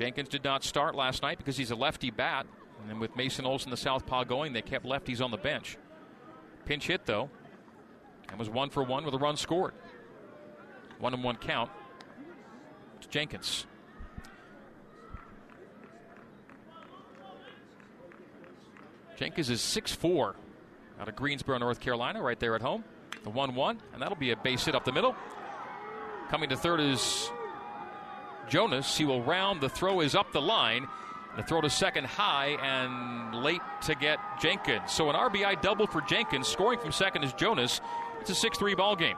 [0.00, 2.46] Jenkins did not start last night because he's a lefty bat.
[2.88, 5.76] And with Mason Olson, the southpaw, going, they kept lefties on the bench.
[6.64, 7.28] Pinch hit, though,
[8.30, 9.74] and was one for one with a run scored.
[11.00, 11.70] One and one count
[13.02, 13.66] to Jenkins.
[19.18, 20.34] Jenkins is 6'4
[20.98, 22.84] out of Greensboro, North Carolina, right there at home.
[23.22, 25.14] The 1 1, and that'll be a base hit up the middle.
[26.30, 27.30] Coming to third is
[28.50, 28.98] Jonas.
[28.98, 29.60] He will round.
[29.60, 30.86] The throw is up the line.
[31.36, 34.92] The throw to second high and late to get Jenkins.
[34.92, 36.48] So an RBI double for Jenkins.
[36.48, 37.80] Scoring from second is Jonas.
[38.20, 39.16] It's a 6 3 ball game.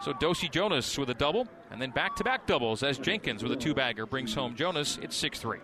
[0.00, 3.52] So Dosey Jonas with a double, and then back to back doubles as Jenkins with
[3.52, 4.98] a two bagger brings home Jonas.
[5.02, 5.58] It's 6 3.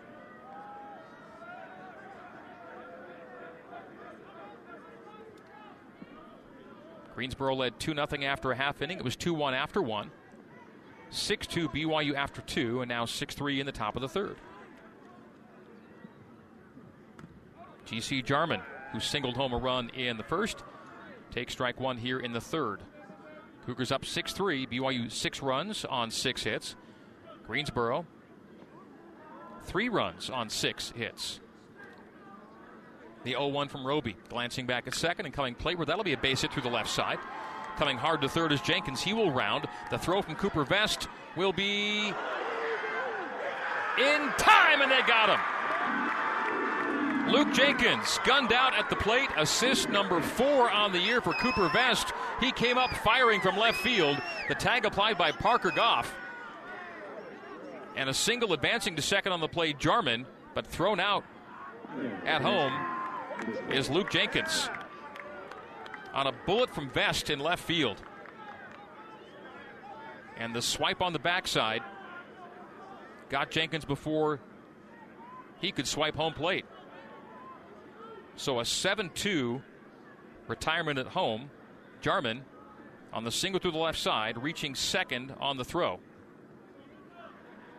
[7.15, 8.99] Greensboro led 2 0 after a half inning.
[8.99, 10.11] It was 2 1 after one.
[11.15, 14.37] 6 2 BYU after two, and now 6 3 in the top of the third.
[17.87, 18.61] GC Jarman,
[18.93, 20.65] who singled home a run in the first,
[21.31, 22.83] takes strike one here in the third.
[23.65, 24.67] Cougars up 6 3.
[24.67, 26.75] BYU six runs on six hits.
[27.47, 28.07] Greensboro,
[29.63, 31.41] three runs on six hits.
[33.23, 34.17] The 0 1 from Roby.
[34.29, 35.89] Glancing back at second and coming plateward.
[35.89, 37.19] That'll be a base hit through the left side.
[37.77, 39.03] Coming hard to third is Jenkins.
[39.03, 39.67] He will round.
[39.91, 42.13] The throw from Cooper Vest will be
[43.99, 45.41] in time, and they got him.
[47.33, 49.29] Luke Jenkins gunned out at the plate.
[49.37, 52.13] Assist number four on the year for Cooper Vest.
[52.39, 54.21] He came up firing from left field.
[54.49, 56.15] The tag applied by Parker Goff.
[57.97, 61.25] And a single advancing to second on the play, Jarman, but thrown out
[62.27, 62.73] at home
[63.71, 64.69] is Luke Jenkins
[66.15, 68.01] on a bullet from Vest in left field.
[70.37, 71.83] And the swipe on the backside
[73.29, 74.41] got Jenkins before
[75.61, 76.65] he could swipe home plate.
[78.37, 79.63] So a 7 2
[80.47, 81.51] retirement at home.
[82.01, 82.45] Jarman
[83.13, 86.01] on the single through the left side, reaching second on the throw.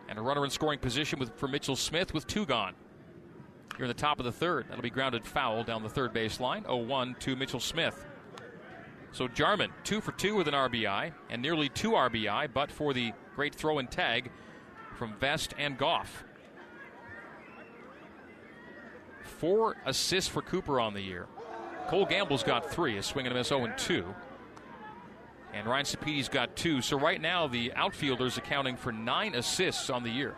[0.08, 2.74] And a runner in scoring position with, for Mitchell Smith with two gone.
[3.76, 4.66] Here in the top of the third.
[4.68, 6.62] That'll be grounded foul down the third base line.
[6.62, 8.06] 0 1 to Mitchell Smith.
[9.16, 13.14] So Jarman, two for two with an RBI and nearly two RBI, but for the
[13.34, 14.30] great throw and tag
[14.94, 16.22] from Vest and Goff.
[19.22, 21.28] Four assists for Cooper on the year.
[21.88, 24.04] Cole Gamble's got three, a swing and a miss 0 2.
[25.54, 26.82] And Ryan Sapedi's got two.
[26.82, 30.34] So right now, the outfielders accounting for nine assists on the year.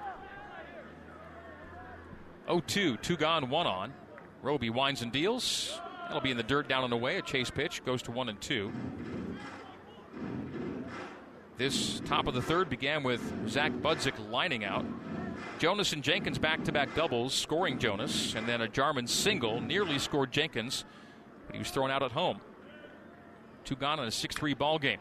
[2.47, 3.93] 0 2, two gone, one on.
[4.41, 5.81] Roby winds and deals.
[6.09, 7.19] That'll be in the dirt down and away.
[7.19, 8.73] A chase pitch goes to one and two.
[11.59, 14.87] This top of the third began with Zach Budzik lining out.
[15.59, 19.99] Jonas and Jenkins back to back doubles, scoring Jonas, and then a Jarman single nearly
[19.99, 20.85] scored Jenkins,
[21.47, 22.41] but he was thrown out at home.
[23.65, 25.01] Two gone in a 6 3 ball game.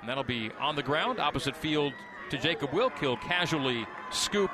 [0.00, 1.92] And that'll be on the ground, opposite field
[2.30, 4.50] to Jacob Wilkill, casually scoop,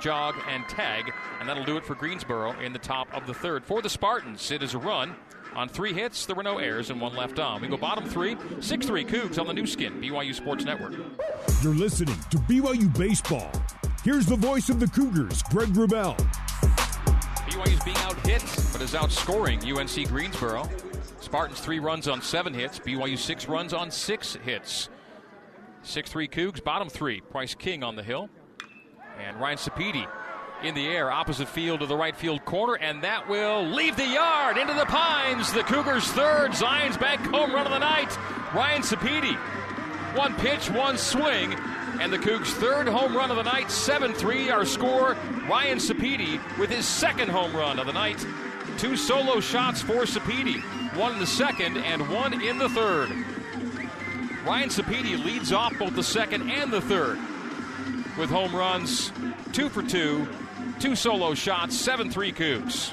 [0.00, 1.12] jog, and tag.
[1.40, 3.64] And that'll do it for Greensboro in the top of the third.
[3.64, 5.14] For the Spartans, it is a run.
[5.54, 7.62] On three hits, there were no errors and one left on.
[7.62, 10.92] We go bottom three, 6 3 Cougs on the Nu Skin, BYU Sports Network.
[11.62, 13.50] You're listening to BYU Baseball.
[14.04, 16.14] Here's the voice of the Cougars, Greg Wrubell.
[17.48, 20.68] BYU's being out hit, but is outscoring UNC Greensboro.
[21.20, 22.78] Spartans three runs on seven hits.
[22.78, 24.90] BYU six runs on six hits.
[25.82, 27.20] 6 3 Cougs, bottom three.
[27.20, 28.28] Price King on the hill.
[29.18, 30.06] And Ryan Sapedi
[30.62, 34.06] in the air, opposite field to the right field corner, and that will leave the
[34.06, 35.52] yard into the pines.
[35.52, 38.16] The Cougars' third, Zions Bank home run of the night.
[38.54, 39.36] Ryan Sapedi.
[40.16, 41.52] One pitch, one swing,
[42.00, 44.50] and the Cougs' third home run of the night, 7 3.
[44.50, 45.16] Our score,
[45.48, 48.24] Ryan Sapedi with his second home run of the night.
[48.78, 50.62] Two solo shots for Sapedi,
[50.96, 53.10] one in the second and one in the third.
[54.46, 57.18] Ryan Sapedi leads off both the second and the third
[58.18, 59.12] with home runs,
[59.52, 60.26] two for two,
[60.80, 62.92] two solo shots, 7 3 Cougs.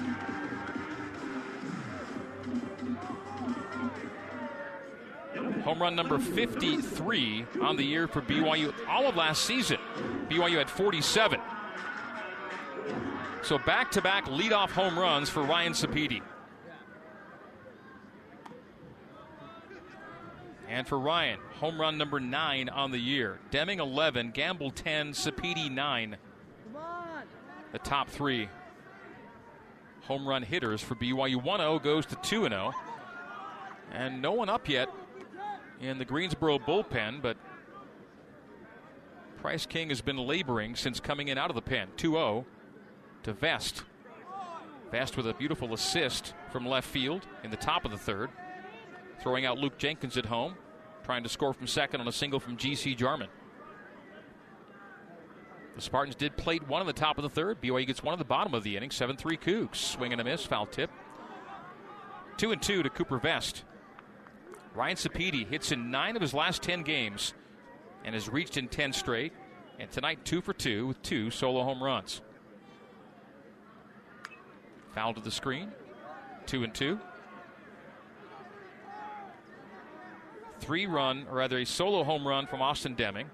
[5.64, 9.78] Home run number 53 on the year for BYU all of last season.
[10.30, 11.40] BYU had 47.
[13.44, 16.22] So back to back leadoff home runs for Ryan Sapedi.
[20.74, 23.38] And for Ryan, home run number nine on the year.
[23.52, 26.18] Deming 11, Gamble 10, Sapedi 9.
[27.72, 28.50] The top three
[30.02, 32.74] home run hitters for BYU 1 0 goes to 2 0.
[33.92, 34.90] And no one up yet
[35.80, 37.38] in the Greensboro bullpen, but
[39.38, 41.90] Price King has been laboring since coming in out of the pen.
[41.98, 42.46] 2 0
[43.22, 43.84] to Vest.
[44.90, 48.32] Vest with a beautiful assist from left field in the top of the third.
[49.22, 50.56] Throwing out Luke Jenkins at home,
[51.04, 52.96] trying to score from second on a single from G.C.
[52.96, 53.30] Jarman.
[55.76, 57.62] The Spartans did plate one in the top of the third.
[57.62, 58.92] BYU gets one at the bottom of the inning.
[58.92, 59.76] 7 3 Cougs.
[59.76, 60.92] Swing and a miss, foul tip.
[62.38, 63.64] 2 and 2 to Cooper Vest.
[64.76, 67.34] Ryan Sapedi hits in nine of his last 10 games
[68.04, 69.34] and has reached in 10 straight.
[69.80, 72.22] And tonight, 2 for 2 with two solo home runs.
[74.94, 75.72] Foul to the screen.
[76.46, 77.00] 2 and 2.
[80.64, 83.30] Three run, or rather a solo home run from Austin Deming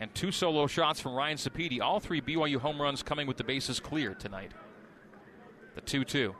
[0.00, 1.80] and two solo shots from Ryan Sapedi.
[1.80, 4.50] All three BYU home runs coming with the bases clear tonight.
[5.76, 6.34] The 2 2.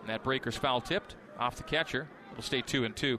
[0.00, 2.06] And that breaker's foul tipped off the catcher.
[2.32, 3.18] It'll stay 2 and 2.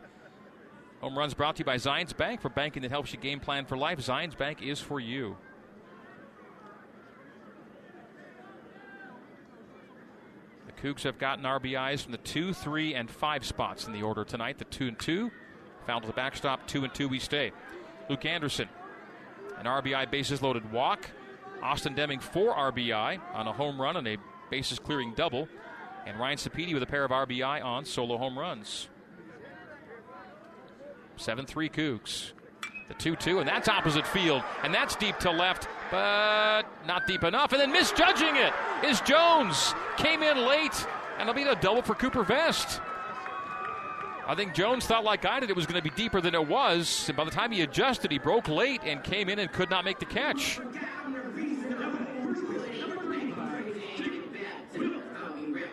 [1.01, 3.65] Home runs brought to you by Zions Bank for banking that helps you game plan
[3.65, 3.97] for life.
[3.99, 5.37] Zions Bank is for you.
[10.67, 14.23] The Cougs have gotten RBIs from the 2, 3, and 5 spots in the order
[14.23, 14.59] tonight.
[14.59, 15.31] The 2 and 2.
[15.89, 17.51] Foul to the backstop, 2 and 2 we stay.
[18.09, 18.69] Luke Anderson
[19.57, 21.09] an RBI bases loaded walk.
[21.63, 24.17] Austin Deming, four RBI on a home run and a
[24.51, 25.47] bases clearing double.
[26.05, 28.87] And Ryan Sapedi with a pair of RBI on solo home runs.
[31.17, 32.33] 7 3 Cougs.
[32.87, 34.43] The 2 2, and that's opposite field.
[34.61, 37.51] And that's deep to left, but not deep enough.
[37.51, 38.53] And then misjudging it
[38.85, 39.73] is Jones.
[39.97, 40.85] Came in late,
[41.17, 42.79] and it'll be a double for Cooper Vest.
[44.29, 46.47] I think Jones thought, like I did, it was going to be deeper than it
[46.47, 47.05] was.
[47.07, 49.83] And by the time he adjusted, he broke late and came in and could not
[49.83, 50.59] make the catch.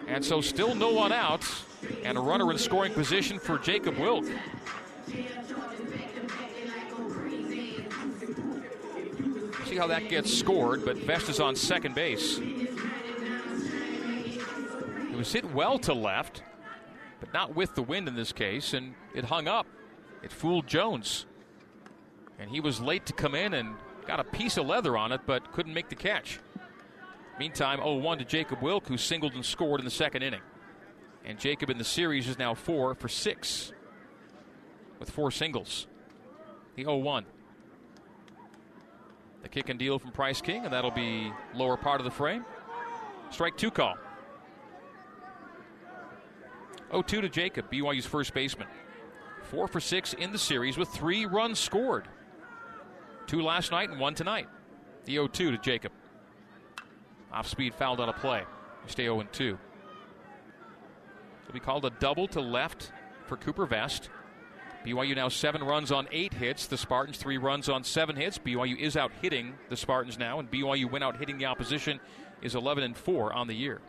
[0.09, 1.44] And so, still no one out,
[2.02, 4.24] and a runner in scoring position for Jacob Wilk.
[9.66, 12.38] See how that gets scored, but Vest is on second base.
[12.38, 12.78] It
[15.14, 16.40] was hit well to left
[17.20, 19.66] but not with the wind in this case, and it hung up.
[20.22, 21.26] It fooled Jones.
[22.38, 23.74] And he was late to come in and
[24.06, 26.40] got a piece of leather on it, but couldn't make the catch.
[27.38, 30.40] Meantime, 0 1 to Jacob Wilk, who singled and scored in the second inning.
[31.24, 33.72] And Jacob in the series is now 4 for 6
[34.98, 35.86] with four singles.
[36.76, 37.26] The 0 1.
[39.42, 42.44] The kick and deal from Price King, and that'll be lower part of the frame.
[43.30, 43.96] Strike two call.
[46.91, 48.68] 0 2 to Jacob, BYU's first baseman.
[49.43, 52.09] Four for six in the series with three runs scored.
[53.26, 54.49] Two last night and one tonight.
[55.05, 55.93] The 0 2 to Jacob.
[57.32, 58.45] Off speed fouled on a play.
[58.87, 59.59] Stay 0 2.
[61.43, 62.93] It'll be called a double to left
[63.26, 64.11] for Cooper Vest.
[64.84, 66.66] BYU now seven runs on eight hits.
[66.66, 68.39] The Spartans three runs on seven hits.
[68.39, 72.01] BYU is out hitting the Spartans now, and BYU went out hitting the opposition
[72.43, 73.80] is 11 and 4 on the year.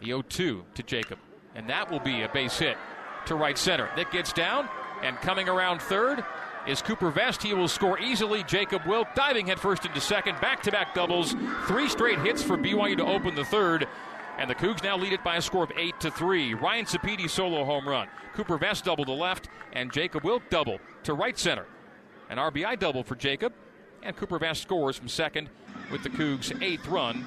[0.00, 1.18] The 0 2 to Jacob.
[1.54, 2.76] And that will be a base hit
[3.26, 3.88] to right center.
[3.96, 4.68] Nick gets down,
[5.02, 6.24] and coming around third
[6.66, 7.42] is Cooper Vest.
[7.42, 8.42] He will score easily.
[8.44, 10.40] Jacob Wilk diving headfirst into second.
[10.40, 11.34] Back to back doubles.
[11.66, 13.86] Three straight hits for BYU to open the third.
[14.38, 16.54] And the Cougs now lead it by a score of 8 to 3.
[16.54, 18.08] Ryan Sapedi solo home run.
[18.34, 21.66] Cooper Vest double to left, and Jacob Wilk double to right center.
[22.28, 23.54] An RBI double for Jacob,
[24.02, 25.48] and Cooper Vest scores from second
[25.90, 27.26] with the Cougs' eighth run.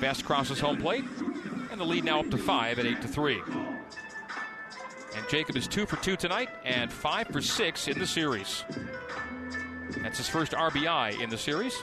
[0.00, 1.04] Vest crosses home plate,
[1.70, 3.40] and the lead now up to five at eight to three.
[5.16, 8.64] And Jacob is two for two tonight and five for six in the series.
[10.02, 11.76] That's his first RBI in the series.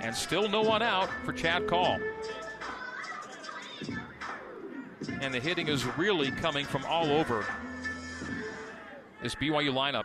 [0.00, 1.98] And still no one out for Chad Call.
[5.20, 7.44] And the hitting is really coming from all over
[9.22, 10.04] this BYU lineup.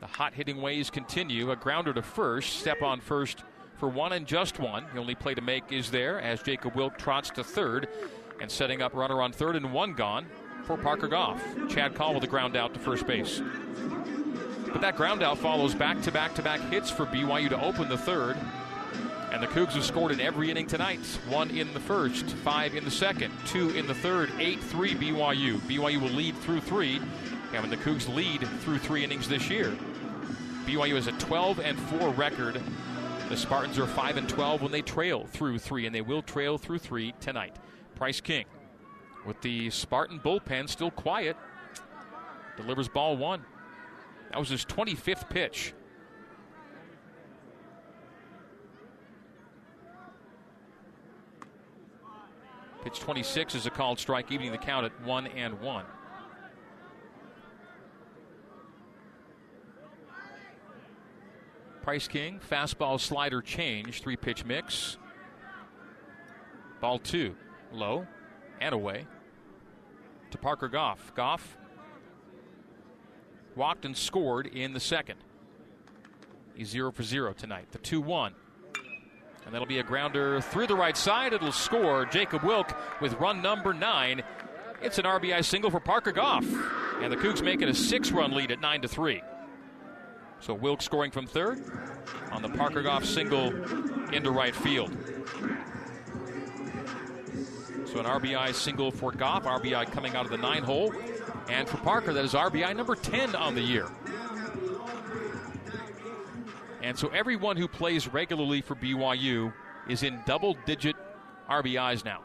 [0.00, 1.50] The hot hitting ways continue.
[1.50, 3.42] A grounder to first, step on first
[3.78, 4.84] for one and just one.
[4.92, 7.88] The only play to make is there as Jacob Wilk trots to third
[8.40, 10.26] and setting up runner on third and one gone
[10.64, 11.42] for Parker Goff.
[11.68, 13.40] Chad Call with a ground out to first base.
[14.72, 17.88] But that ground out follows back to back to back hits for BYU to open
[17.88, 18.36] the third.
[19.32, 21.00] And the Cougs have scored in every inning tonight.
[21.28, 25.58] One in the first, five in the second, two in the third, 8 3 BYU.
[25.60, 27.00] BYU will lead through three,
[27.52, 29.76] and the Cougs lead through three innings this year.
[30.64, 32.62] BYU has a 12 and 4 record
[33.28, 36.58] the Spartans are 5 and 12 when they trail through three, and they will trail
[36.58, 37.56] through three tonight.
[37.96, 38.44] Price King
[39.26, 41.36] with the Spartan bullpen still quiet.
[42.56, 43.44] Delivers ball one.
[44.30, 45.74] That was his 25th pitch.
[52.84, 55.84] Pitch 26 is a called strike, evening the count at 1 and 1.
[61.86, 64.98] Price King, fastball slider change, three pitch mix.
[66.80, 67.36] Ball two,
[67.72, 68.08] low
[68.60, 69.06] and away
[70.32, 71.14] to Parker Goff.
[71.14, 71.56] Goff
[73.54, 75.20] walked and scored in the second.
[76.56, 77.68] He's zero for zero tonight.
[77.70, 78.34] The 2 1.
[79.44, 81.34] And that'll be a grounder through the right side.
[81.34, 84.24] It'll score Jacob Wilk with run number nine.
[84.82, 86.44] It's an RBI single for Parker Goff.
[87.00, 89.22] And the Cougs make it a six run lead at 9 to 3.
[90.40, 91.62] So Wilk scoring from third
[92.30, 93.48] on the Parker Goff single
[94.12, 94.90] into right field.
[97.86, 100.92] So an RBI single for Goff, RBI coming out of the nine hole.
[101.48, 103.88] And for Parker, that is RBI number 10 on the year.
[106.82, 109.52] And so everyone who plays regularly for BYU
[109.88, 110.96] is in double digit
[111.48, 112.20] RBIs now.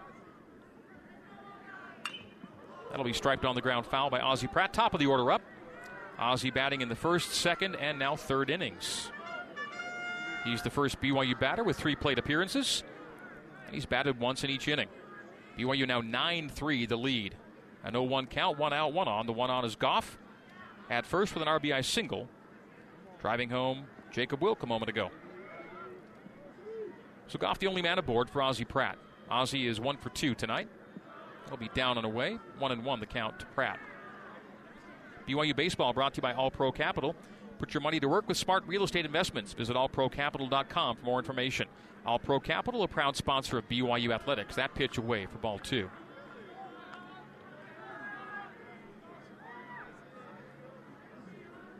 [2.90, 4.74] That'll be striped on the ground foul by Ozzie Pratt.
[4.74, 5.42] Top of the order up.
[6.22, 9.12] Ozzie batting in the first, second, and now third innings.
[10.44, 12.84] He's the first BYU batter with three plate appearances.
[13.66, 14.88] And he's batted once in each inning.
[15.58, 17.36] BYU now 9 3, the lead.
[17.84, 19.26] A 0 1 count, one out, one on.
[19.26, 20.20] The one on is Goff.
[20.90, 22.30] At first with an RBI single.
[23.20, 25.10] Driving home Jacob Wilk a moment ago.
[27.28, 28.98] So Goff the only man aboard for Ozzie Pratt.
[29.30, 30.68] Ozzie is one for two tonight.
[31.48, 32.38] He'll be down and away.
[32.60, 33.80] One and one the count to Pratt.
[35.28, 37.16] BYU Baseball brought to you by All Pro Capital.
[37.60, 39.54] Put your money to work with smart real estate investments.
[39.54, 41.68] Visit allprocapital.com for more information.
[42.06, 44.56] All Pro Capital, a proud sponsor of BYU Athletics.
[44.56, 45.90] That pitch away for ball two.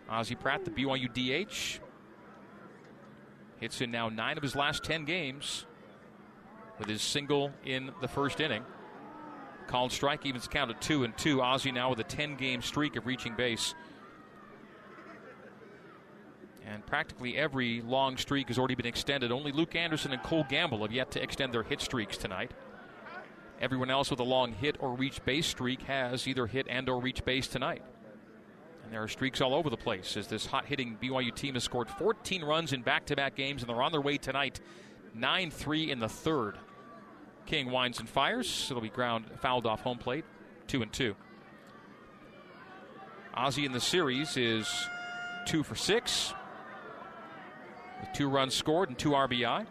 [0.08, 1.80] Ozzie Pratt, the BYU DH,
[3.62, 5.66] hits in now nine of his last ten games
[6.78, 8.64] with his single in the first inning.
[9.72, 11.42] Called strike, evens count at two and two.
[11.42, 13.74] Ozzie now with a 10 game streak of reaching base.
[16.68, 19.32] And practically every long streak has already been extended.
[19.32, 22.52] Only Luke Anderson and Cole Gamble have yet to extend their hit streaks tonight.
[23.62, 27.00] Everyone else with a long hit or reach base streak has either hit and or
[27.00, 27.82] reach base tonight.
[28.84, 31.64] And there are streaks all over the place as this hot hitting BYU team has
[31.64, 34.60] scored 14 runs in back to back games, and they're on their way tonight
[35.14, 36.58] 9 3 in the third.
[37.46, 38.68] King winds and fires.
[38.70, 40.26] It'll be ground fouled off home plate.
[40.68, 41.16] Two and two.
[43.34, 44.68] Ozzie in the series is
[45.46, 46.34] two for six
[48.00, 49.66] with two runs scored and two RBI.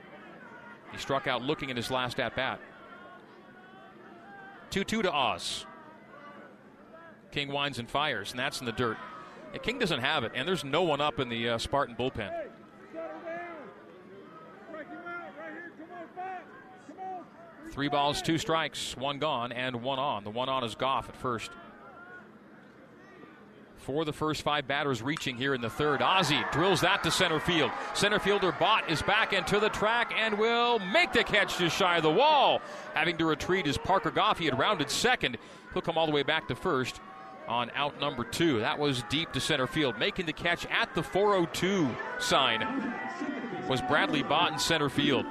[0.92, 2.60] He struck out looking in his last at bat.
[4.70, 5.66] 2 2 to Oz.
[7.32, 8.96] King winds and fires, and that's in the dirt.
[9.52, 12.49] And King doesn't have it, and there's no one up in the uh, Spartan bullpen.
[17.70, 20.24] Three balls, two strikes, one gone, and one on.
[20.24, 21.50] The one on is Goff at first.
[23.78, 27.40] For the first five batters reaching here in the third, Ozzie drills that to center
[27.40, 27.70] field.
[27.94, 31.96] Center fielder Bott is back into the track and will make the catch just shy
[31.96, 32.60] of the wall.
[32.94, 34.38] Having to retreat is Parker Goff.
[34.38, 35.38] He had rounded second.
[35.72, 37.00] He'll come all the way back to first
[37.48, 38.60] on out number two.
[38.60, 39.98] That was deep to center field.
[39.98, 42.94] Making the catch at the 402 sign
[43.68, 45.24] was Bradley Bott in center field.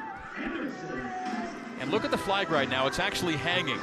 [1.80, 2.88] And look at the flag right now.
[2.88, 3.80] It's actually hanging.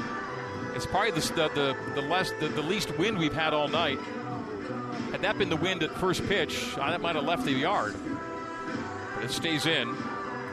[0.74, 1.20] It's probably the,
[1.54, 3.98] the, the, less, the, the least wind we've had all night.
[5.10, 7.94] Had that been the wind at first pitch, that might have left the yard.
[9.14, 9.96] But it stays in,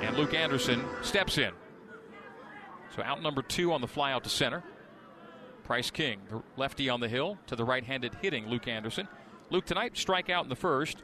[0.02, 1.52] and Luke Anderson steps in.
[2.96, 4.64] So out number two on the fly out to center.
[5.64, 9.08] Price King, the lefty on the hill, to the right handed hitting Luke Anderson.
[9.50, 11.04] Luke tonight, strikeout in the first.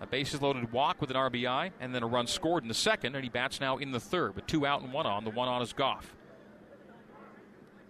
[0.00, 3.14] A bases loaded walk with an RBI, and then a run scored in the second,
[3.14, 5.24] and he bats now in the third, with two out and one on.
[5.24, 6.14] The one on is Goff.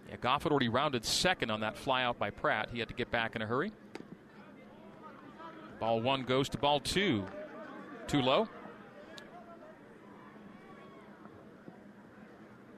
[0.09, 2.69] Yeah, Goff had already rounded second on that fly out by Pratt.
[2.73, 3.71] He had to get back in a hurry.
[5.79, 7.25] Ball one goes to ball two.
[8.07, 8.49] Too low.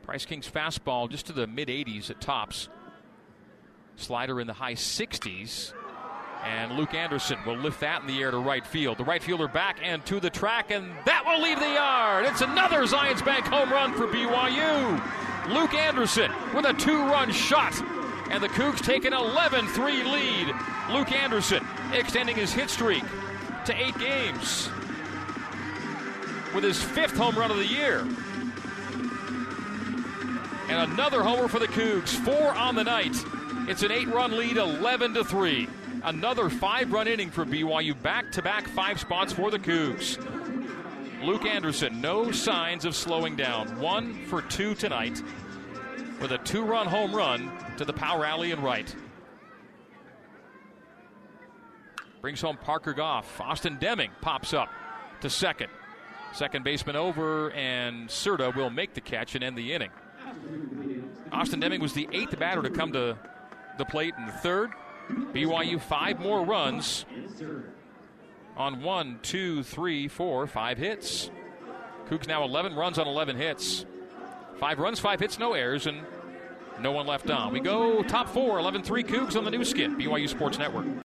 [0.03, 2.69] Price King's fastball just to the mid 80s at tops.
[3.95, 5.73] Slider in the high 60s.
[6.43, 8.97] And Luke Anderson will lift that in the air to right field.
[8.97, 12.25] The right fielder back and to the track, and that will leave the yard.
[12.25, 15.01] It's another Zions Bank home run for BYU.
[15.53, 17.73] Luke Anderson with a two run shot.
[18.29, 20.55] And the Cougs take an 11 3 lead.
[20.91, 23.03] Luke Anderson extending his hit streak
[23.65, 24.69] to eight games
[26.53, 27.99] with his fifth home run of the year.
[30.69, 32.09] And another homer for the Cougs.
[32.09, 33.15] Four on the night.
[33.67, 35.67] It's an eight run lead, 11 to 3.
[36.03, 38.01] Another five run inning for BYU.
[38.01, 40.17] Back to back five spots for the Cougs.
[41.23, 43.79] Luke Anderson, no signs of slowing down.
[43.79, 45.21] One for two tonight.
[46.21, 48.93] with a two run home run to the power alley and right.
[52.21, 53.39] Brings home Parker Goff.
[53.41, 54.69] Austin Deming pops up
[55.21, 55.69] to second.
[56.33, 59.91] Second baseman over, and Serta will make the catch and end the inning.
[61.31, 63.17] Austin Deming was the eighth batter to come to
[63.77, 64.71] the plate in the third.
[65.33, 67.05] BYU five more runs
[68.55, 71.29] on one, two, three, four, five hits.
[72.09, 73.85] Cougs now 11 runs on 11 hits.
[74.59, 76.01] Five runs, five hits, no errors, and
[76.79, 77.51] no one left on.
[77.53, 80.85] We go top four, 11 3 Cougs on the Nu Skin, BYU Sports Network.